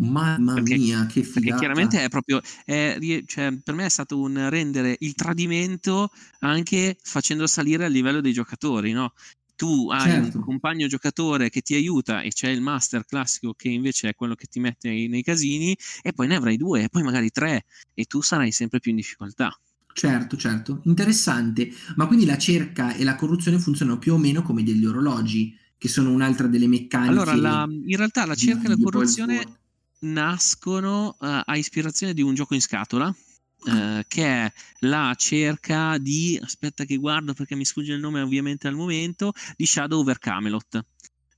[0.00, 1.40] Mamma perché, mia, che figata.
[1.40, 6.10] Perché chiaramente è proprio, è, cioè, per me è stato un rendere il tradimento
[6.40, 9.12] anche facendo salire a livello dei giocatori, no?
[9.58, 10.36] Tu hai certo.
[10.36, 14.36] un compagno giocatore che ti aiuta e c'è il master classico che invece è quello
[14.36, 18.04] che ti mette nei, casini e poi ne avrai due e poi magari tre e
[18.04, 19.50] tu sarai sempre più in difficoltà.
[19.92, 21.72] Certo, certo, interessante.
[21.96, 25.88] Ma quindi la cerca e la corruzione funzionano più o meno come degli orologi, che
[25.88, 27.10] sono un'altra delle meccaniche.
[27.10, 29.44] Allora, la, in realtà la cerca e la corruzione
[30.02, 33.12] nascono uh, a ispirazione di un gioco in scatola
[33.64, 38.68] uh, che è la cerca di aspetta che guardo perché mi sfugge il nome ovviamente
[38.68, 40.84] al momento di Shadow over Camelot.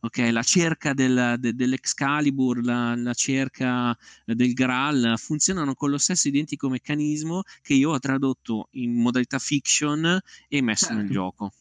[0.03, 3.95] Ok la cerca del, de, dell'Excalibur la, la cerca
[4.25, 10.19] del Graal funzionano con lo stesso identico meccanismo che io ho tradotto in modalità fiction
[10.49, 11.03] e messo certo.
[11.03, 11.53] nel gioco.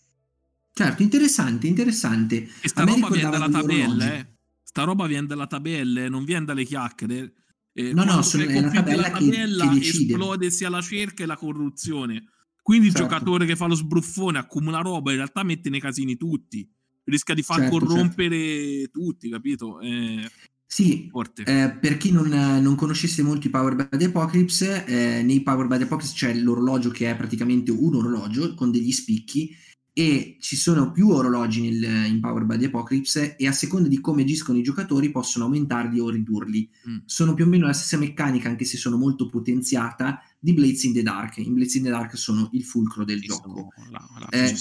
[0.72, 2.50] Certo interessante interessante.
[2.62, 4.38] E sta roba viene dalla tabella eh.
[4.70, 7.34] Sta roba viene dalla tabella, non viene dalle chiacchiere.
[7.74, 11.16] Eh, no, no, sono, è una tabella, la tabella che, che esplode sia la cerca
[11.16, 12.24] che la corruzione.
[12.62, 13.04] Quindi certo.
[13.04, 16.70] il giocatore che fa lo sbruffone accumula roba, in realtà mette nei casini tutti.
[17.04, 17.86] Rischia di far certo, certo.
[17.88, 19.00] corrompere certo.
[19.00, 19.80] tutti, capito?
[19.80, 20.30] Eh,
[20.72, 21.10] sì,
[21.46, 25.66] eh, per chi non, non, conoscesse molto i Power by the Apocalypse, eh, nei Power
[25.66, 29.50] by the Apocalypse c'è l'orologio che è praticamente un orologio con degli spicchi
[29.94, 34.00] e ci sono più orologi nel, in Power by the Apocalypse e a seconda di
[34.00, 36.70] come agiscono i giocatori possono aumentarli o ridurli.
[36.90, 36.98] Mm.
[37.06, 40.94] Sono più o meno la stessa meccanica, anche se sono molto potenziata, di Blades in
[40.94, 41.38] the Dark.
[41.38, 43.70] In Blades in the Dark sono il fulcro del gioco.
[43.90, 44.56] La, la eh,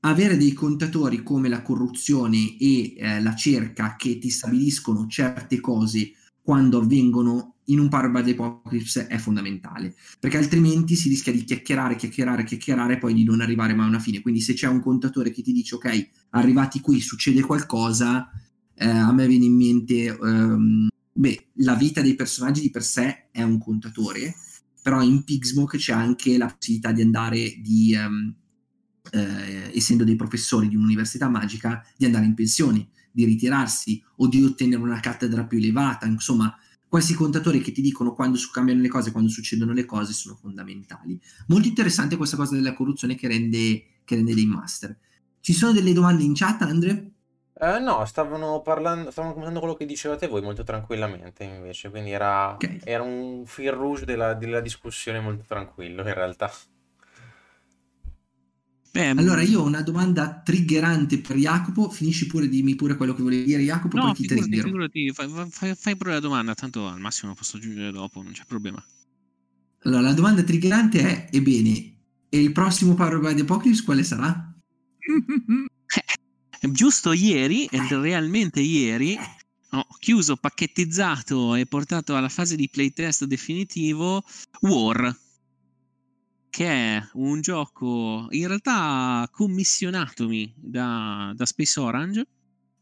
[0.00, 6.12] avere dei contatori come la corruzione e eh, la cerca che ti stabiliscono certe cose
[6.44, 11.96] quando avvengono in un by the Apocalypse è fondamentale, perché altrimenti si rischia di chiacchierare,
[11.96, 14.20] chiacchierare, chiacchierare e poi di non arrivare mai a una fine.
[14.20, 18.30] Quindi se c'è un contatore che ti dice ok, arrivati qui succede qualcosa,
[18.74, 23.28] eh, a me viene in mente, um, beh, la vita dei personaggi di per sé
[23.30, 24.34] è un contatore,
[24.82, 27.96] però in Pigsmoke c'è anche la possibilità di andare di...
[27.96, 28.34] Um,
[29.10, 34.42] eh, essendo dei professori di un'università magica, di andare in pensione, di ritirarsi o di
[34.42, 36.52] ottenere una cattedra più elevata, insomma,
[36.88, 41.20] questi contatori che ti dicono quando cambiano le cose, quando succedono le cose, sono fondamentali.
[41.46, 44.96] Molto interessante questa cosa della corruzione che rende, che rende dei master.
[45.40, 47.10] Ci sono delle domande in chat, Andre?
[47.56, 52.52] Eh, no, stavano parlando, stavano commentando quello che dicevate voi molto tranquillamente invece, quindi era,
[52.54, 52.80] Ok.
[52.82, 56.50] era un fil rouge della, della discussione molto tranquillo in realtà.
[58.94, 61.90] Beh, Allora, io ho una domanda triggerante per Jacopo.
[61.90, 65.74] Finisci pure, dimmi pure quello che volevi dire, Jacopo, No, poi ti figurati, fai, fai-
[65.74, 68.80] fai pure la domanda, tanto al massimo posso aggiungere dopo, non c'è problema.
[69.80, 71.96] Allora, la domanda triggerante è: ebbene,
[72.28, 74.54] e il prossimo Power by the Apocalypse quale sarà?
[76.70, 79.18] Giusto ieri, ed realmente ieri,
[79.70, 84.22] ho chiuso, pacchettizzato e portato alla fase di playtest definitivo
[84.60, 85.18] War,
[86.54, 92.26] che è un gioco in realtà commissionatomi da, da Space Orange,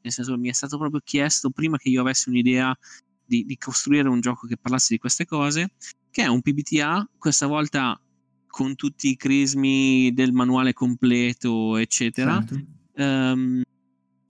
[0.03, 2.77] nel senso mi è stato proprio chiesto prima che io avessi un'idea
[3.25, 5.73] di, di costruire un gioco che parlasse di queste cose,
[6.11, 7.99] che è un PBTA, questa volta
[8.47, 12.63] con tutti i crismi del manuale completo, eccetera Certo.
[12.97, 13.63] ehm,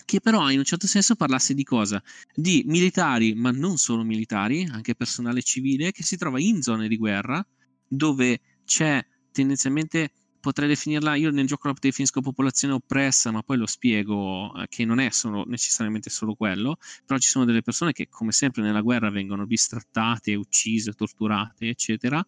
[0.04, 2.00] che però in un certo senso parlasse di cosa?
[2.32, 6.96] Di militari, ma non solo militari, anche personale civile, che si trova in zone di
[6.96, 7.44] guerra,
[7.88, 13.66] dove c'è tendenzialmente, potrei definirla, io nel gioco la definisco popolazione oppressa, ma poi lo
[13.66, 16.76] spiego eh, che non è solo, necessariamente solo quello,
[17.06, 22.24] però ci sono delle persone che come sempre nella guerra vengono bistrattate, uccise, torturate, eccetera,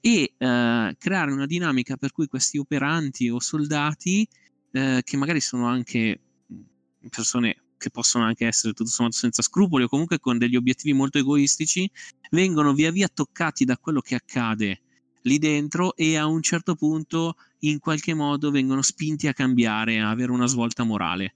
[0.00, 4.26] e eh, creare una dinamica per cui questi operanti o soldati
[4.70, 9.84] eh, che magari sono anche mh, persone che possono anche essere tutto sommato senza scrupoli
[9.84, 11.90] o comunque con degli obiettivi molto egoistici,
[12.30, 14.80] vengono via via toccati da quello che accade
[15.26, 20.10] lì dentro e a un certo punto in qualche modo vengono spinti a cambiare, a
[20.10, 21.34] avere una svolta morale.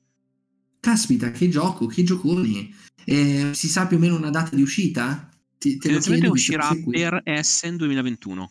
[0.81, 2.71] Caspita, che gioco, che giocone.
[3.05, 5.29] Eh, si sa più o meno una data di uscita?
[5.59, 8.51] Ti, te chiedo, uscirà per Essen 2021.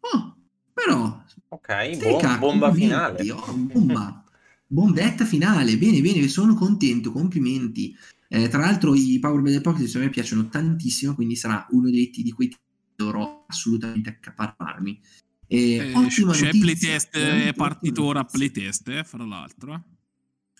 [0.00, 0.36] Oh,
[0.74, 3.30] però, Ok, bom- bomba finale.
[3.30, 4.22] oh, bomba.
[4.66, 7.96] Bombetta finale, bene, bene, sono contento, complimenti.
[8.28, 12.10] Eh, tra l'altro i Power the Apocalypse a me piacciono tantissimo, quindi sarà uno dei,
[12.10, 15.00] di quei titoli assolutamente accaparrarmi.
[15.46, 19.84] Eh, Eh, ottima c'è notizia, playtest, è partito ora playtest, eh, fra l'altro.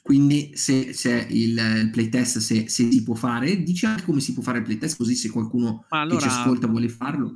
[0.02, 4.42] Quindi se c'è il, playtest, se, se si può fare, dici anche come si può
[4.42, 7.34] fare il playtest, così se qualcuno Ma che ci allora, ascolta vuole farlo.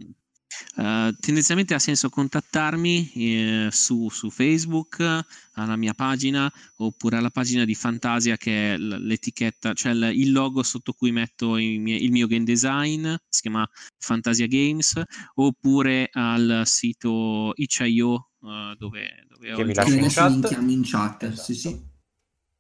[0.77, 5.01] Eh, tendenzialmente ha senso contattarmi eh, su, su Facebook
[5.55, 10.33] alla mia pagina oppure alla pagina di Fantasia che è l- l'etichetta, cioè il, il
[10.33, 15.01] logo sotto cui metto i miei- il mio game design, si chiama Fantasia Games,
[15.35, 20.51] oppure al sito itch.io eh, dove, dove ho il in chat.
[20.69, 21.23] in chat.
[21.23, 21.43] Esatto.
[21.43, 21.81] Sì, sì.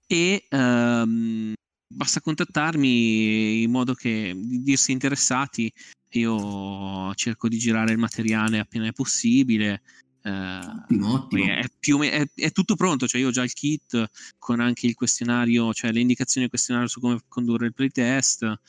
[0.06, 1.54] e ehm,
[1.86, 5.72] basta contattarmi in modo che di dirsi interessati
[6.20, 9.82] io cerco di girare il materiale appena è possibile
[10.22, 11.44] eh, Ottimo, ottimo.
[11.44, 11.64] è,
[11.98, 15.72] me- è- è tutto pronto cioè io ho già il kit con anche il questionario
[15.72, 18.60] cioè le indicazioni del questionario su come condurre il playtest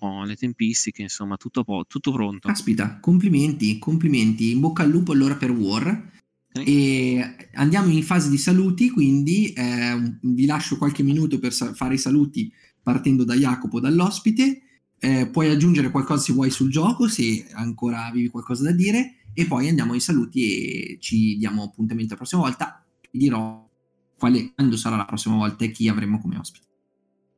[0.00, 4.50] ho le tempistiche insomma tutto, po- tutto pronto Caspita, complimenti, complimenti.
[4.50, 6.16] In bocca al lupo allora per War.
[6.52, 11.94] E andiamo in fase di saluti, quindi eh, vi lascio qualche minuto per sa- fare
[11.94, 14.62] i saluti partendo da Jacopo, dall'ospite.
[15.00, 19.46] Eh, puoi aggiungere qualcosa se vuoi sul gioco, se ancora avevi qualcosa da dire, e
[19.46, 22.84] poi andiamo ai saluti e ci diamo appuntamento la prossima volta.
[23.10, 23.66] Vi dirò
[24.16, 26.66] quale, quando sarà la prossima volta e chi avremo come ospite.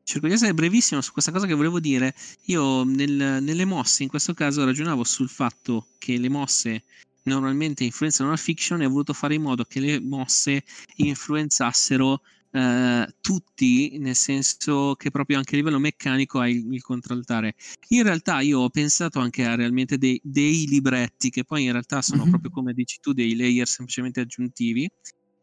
[0.03, 2.15] Cerco di essere brevissimo su questa cosa che volevo dire.
[2.47, 6.85] Io nel- nelle mosse, in questo caso, ragionavo sul fatto che le mosse
[7.25, 10.65] normalmente influenzano la fiction e ho voluto fare in modo che le mosse
[10.97, 12.23] influenzassero
[12.53, 17.55] eh, tutti, nel senso che proprio anche a livello meccanico hai il, il contraltare.
[17.89, 22.03] In realtà io ho pensato anche a realmente dei, dei libretti che poi in realtà
[22.03, 22.29] sono Mhm.
[22.29, 24.89] proprio come dici tu, dei layer semplicemente aggiuntivi,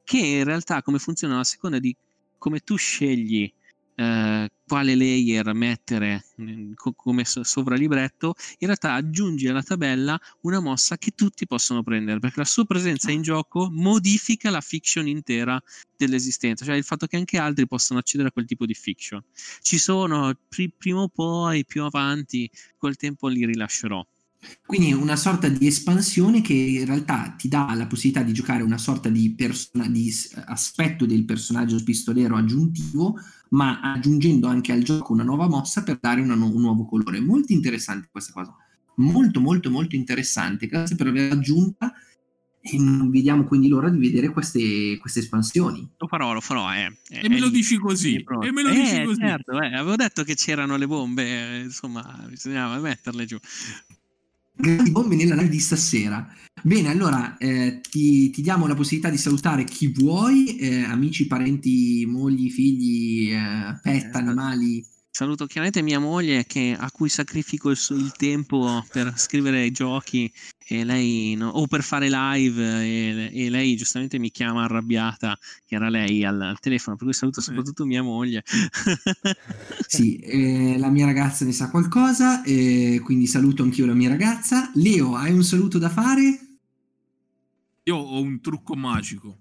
[0.03, 1.95] che in realtà come funzionano a seconda di
[2.37, 3.51] come tu scegli
[3.99, 10.59] eh, quale layer mettere mm, co- come so- sovralibretto, in realtà aggiungi alla tabella una
[10.59, 15.61] mossa che tutti possono prendere, perché la sua presenza in gioco modifica la fiction intera
[15.95, 19.23] dell'esistenza, cioè il fatto che anche altri possano accedere a quel tipo di fiction.
[19.61, 24.05] Ci sono pri- prima o poi, più avanti, col tempo li rilascerò.
[24.65, 28.77] Quindi una sorta di espansione che in realtà ti dà la possibilità di giocare una
[28.77, 30.13] sorta di, persona- di
[30.45, 33.15] aspetto del personaggio pistolero aggiuntivo,
[33.49, 37.19] ma aggiungendo anche al gioco una nuova mossa per dare una nu- un nuovo colore.
[37.19, 38.55] Molto interessante questa cosa.
[38.95, 40.67] Molto, molto, molto interessante.
[40.67, 41.93] Grazie per averla aggiunta.
[42.59, 45.89] E non vediamo quindi l'ora di vedere queste, queste espansioni.
[45.97, 46.69] Lo farò, lo farò.
[46.73, 46.97] Eh.
[47.07, 48.15] È- E me lo dici così.
[48.15, 49.19] E me lo Eh, dici così.
[49.21, 53.37] certo, eh, avevo detto che c'erano le bombe, eh, insomma, bisognava metterle giù.
[54.57, 56.27] Grandi bombe nella live di stasera.
[56.61, 62.05] Bene, allora eh, ti, ti, diamo la possibilità di salutare chi vuoi, eh, amici, parenti,
[62.07, 64.85] mogli, figli, eh, pet, eh, animali.
[65.17, 70.31] Saluto chiaramente mia moglie che, a cui sacrifico il, il, tempo per scrivere giochi
[70.63, 75.73] e lei, no, o per fare live e, e, lei giustamente mi chiama arrabbiata, che
[75.73, 78.43] era lei al, al telefono, per cui saluto soprattutto mia moglie.
[79.87, 84.69] sì, eh, la mia ragazza ne sa qualcosa, eh, quindi saluto anch'io la mia ragazza.
[84.75, 86.59] Leo, hai un saluto da fare?
[87.81, 89.35] Io ho un trucco magico.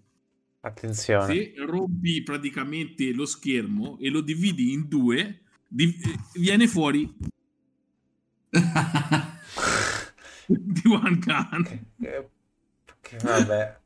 [0.60, 1.34] Attenzione.
[1.34, 5.98] Se rompi praticamente lo schermo e lo dividi in due, di-
[6.34, 7.12] viene fuori
[10.46, 11.62] di One Gun.
[11.98, 12.28] Che,
[13.00, 13.78] che, vabbè.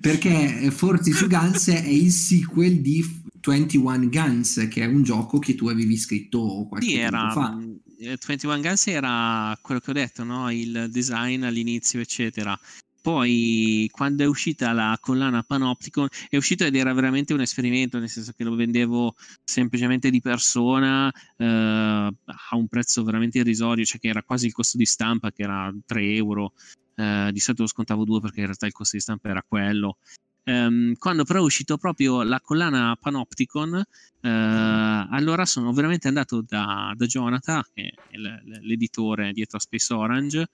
[0.00, 5.54] Perché Forza su Guns è il sequel di 21 Guns, che è un gioco che
[5.54, 7.58] tu avevi scritto qualche sì, era, fa.
[7.98, 10.50] 21 Guns era quello che ho detto, no?
[10.50, 12.58] il design all'inizio, eccetera.
[13.02, 18.08] Poi, quando è uscita la collana Panopticon, è uscito ed era veramente un esperimento, nel
[18.08, 24.06] senso che lo vendevo semplicemente di persona eh, a un prezzo veramente irrisorio, cioè che
[24.06, 26.52] era quasi il costo di stampa, che era 3 euro.
[26.94, 29.96] Eh, di solito lo scontavo 2 perché in realtà il costo di stampa era quello.
[30.44, 36.92] Um, quando però è uscito proprio la collana Panopticon, uh, allora sono veramente andato da,
[36.96, 40.48] da Jonathan, che è l'editore dietro a Space Orange,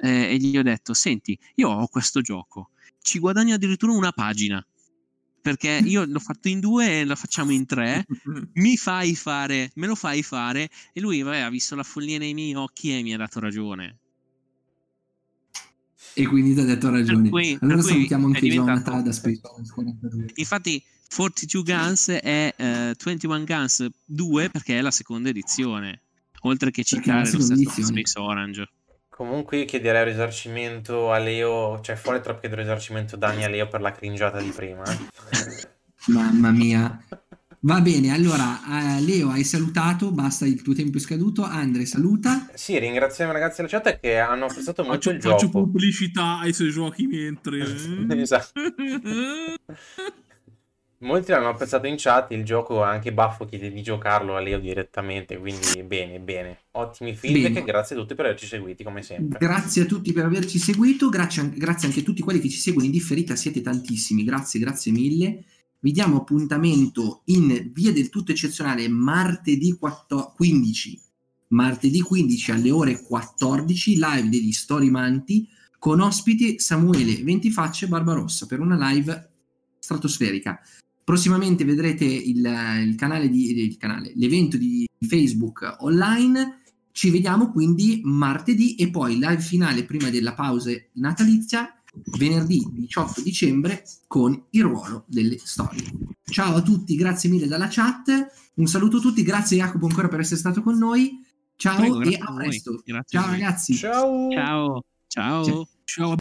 [0.00, 2.70] eh, e gli ho detto: Senti, io ho questo gioco,
[3.00, 4.64] ci guadagno addirittura una pagina.
[5.40, 8.04] Perché io l'ho fatto in due e lo facciamo in tre.
[8.54, 10.68] Mi fai fare, me lo fai fare.
[10.92, 13.98] E lui vabbè, ha visto la follia nei miei occhi e mi ha dato ragione.
[16.18, 17.28] E quindi ti ha detto ragione.
[17.28, 19.40] Cui, allora salutiamo anche Jonathan da Space
[20.34, 20.82] Infatti,
[21.14, 26.02] 42 Guns è uh, 21 Guns 2 perché è la seconda edizione.
[26.42, 28.68] Oltre che citare lo stesso Space Orange.
[29.16, 33.66] Comunque io chiederei risarcimento a Leo, cioè fuori troppo chiedere un risarcimento danni a Leo
[33.66, 34.82] per la cringiata di prima.
[34.84, 35.68] Eh.
[36.12, 37.02] Mamma mia.
[37.60, 41.44] Va bene, allora uh, Leo hai salutato, basta il tuo tempo è scaduto.
[41.44, 42.46] Andre saluta.
[42.52, 45.46] Sì, ringraziamo i ragazzi della chat che hanno apprezzato molto faccio, il faccio gioco.
[45.46, 47.64] Faccio pubblicità ai suoi giochi mentre...
[48.20, 48.60] esatto.
[50.98, 55.36] Molti l'hanno apprezzato in chat, il gioco anche Baffo chiede di giocarlo a Leo direttamente,
[55.36, 56.60] quindi bene, bene.
[56.72, 57.66] Ottimi feedback bene.
[57.66, 59.38] grazie a tutti per averci seguiti come sempre.
[59.38, 62.86] Grazie a tutti per averci seguito, grazie, grazie anche a tutti quelli che ci seguono
[62.86, 65.44] in differita, siete tantissimi, grazie, grazie mille.
[65.80, 71.00] Vi diamo appuntamento in via del tutto eccezionale martedì 15,
[71.48, 75.46] martedì 15 alle ore 14, live degli Storymanti
[75.78, 79.30] con ospiti Samuele Ventifacce e Barbarossa per una live
[79.78, 80.58] stratosferica.
[81.06, 82.38] Prossimamente vedrete il,
[82.84, 86.62] il, canale di, il canale, l'evento di Facebook online.
[86.90, 91.72] Ci vediamo quindi martedì e poi live finale prima della pausa natalizia
[92.18, 95.84] venerdì 18 dicembre con il ruolo delle storie.
[96.24, 98.10] Ciao a tutti, grazie mille dalla chat.
[98.54, 101.24] Un saluto a tutti, grazie Jacopo ancora per essere stato con noi.
[101.54, 102.82] Ciao Prego, e a presto.
[103.06, 103.74] Ciao ragazzi.
[103.76, 104.28] Ciao.
[104.32, 104.84] Ciao.
[105.06, 105.68] Ciao.
[105.84, 106.16] Ciao.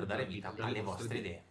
[0.00, 1.44] Per dare vita alle vostre idee.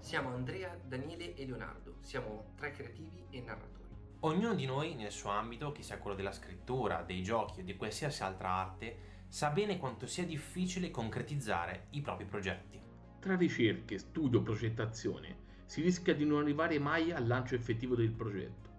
[0.00, 3.82] Siamo Andrea, Daniele e Leonardo, siamo tre creativi e narratori.
[4.20, 7.76] Ognuno di noi nel suo ambito, che sia quello della scrittura, dei giochi o di
[7.76, 12.78] qualsiasi altra arte, sa bene quanto sia difficile concretizzare i propri progetti.
[13.18, 18.73] Tra ricerche, studio, progettazione, si rischia di non arrivare mai al lancio effettivo del progetto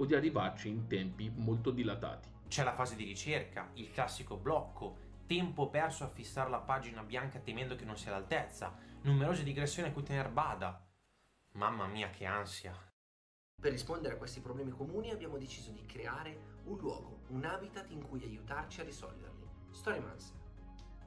[0.00, 2.28] o di arrivarci in tempi molto dilatati.
[2.48, 7.38] C'è la fase di ricerca, il classico blocco, tempo perso a fissare la pagina bianca
[7.38, 10.82] temendo che non sia all'altezza, numerose digressioni a cui tener bada.
[11.52, 12.74] Mamma mia che ansia.
[13.60, 18.00] Per rispondere a questi problemi comuni abbiamo deciso di creare un luogo, un habitat in
[18.08, 19.46] cui aiutarci a risolverli.
[19.70, 20.36] Storymancer.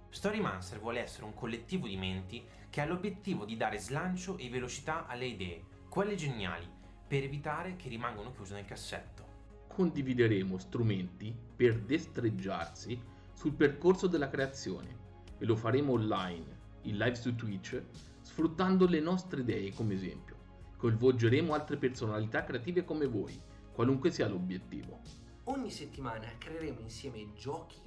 [0.09, 5.07] Storymancer vuole essere un collettivo di menti che ha l'obiettivo di dare slancio e velocità
[5.07, 6.72] alle idee, quelle geniali,
[7.07, 9.31] per evitare che rimangano chiuse nel cassetto.
[9.67, 12.99] Condivideremo strumenti per destreggiarsi
[13.33, 14.97] sul percorso della creazione
[15.37, 17.81] e lo faremo online, in live su Twitch,
[18.21, 20.37] sfruttando le nostre idee come esempio.
[20.77, 23.39] Coinvolgeremo altre personalità creative come voi,
[23.71, 24.99] qualunque sia l'obiettivo.
[25.45, 27.81] Ogni settimana creeremo insieme giochi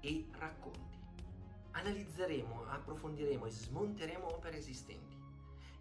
[0.00, 0.98] e racconti.
[1.72, 5.11] Analizzeremo, approfondiremo e smonteremo opere esistenti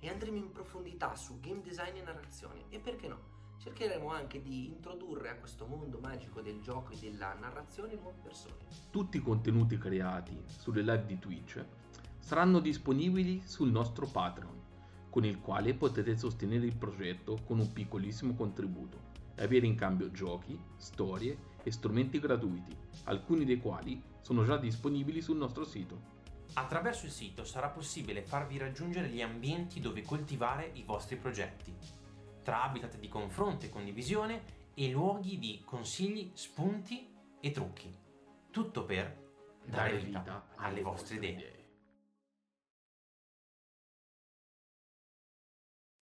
[0.01, 3.19] e andremo in profondità su game design e narrazione e perché no,
[3.59, 8.55] cercheremo anche di introdurre a questo mondo magico del gioco e della narrazione nuove persone.
[8.89, 11.63] Tutti i contenuti creati sulle live di Twitch
[12.19, 14.59] saranno disponibili sul nostro Patreon,
[15.11, 20.09] con il quale potete sostenere il progetto con un piccolissimo contributo e avere in cambio
[20.09, 26.19] giochi, storie e strumenti gratuiti, alcuni dei quali sono già disponibili sul nostro sito.
[26.53, 31.73] Attraverso il sito sarà possibile farvi raggiungere gli ambienti dove coltivare i vostri progetti,
[32.43, 34.43] tra habitat di confronto e condivisione
[34.73, 37.95] e luoghi di consigli, spunti e trucchi.
[38.51, 39.29] Tutto per
[39.65, 41.60] dare vita alle vostre idee.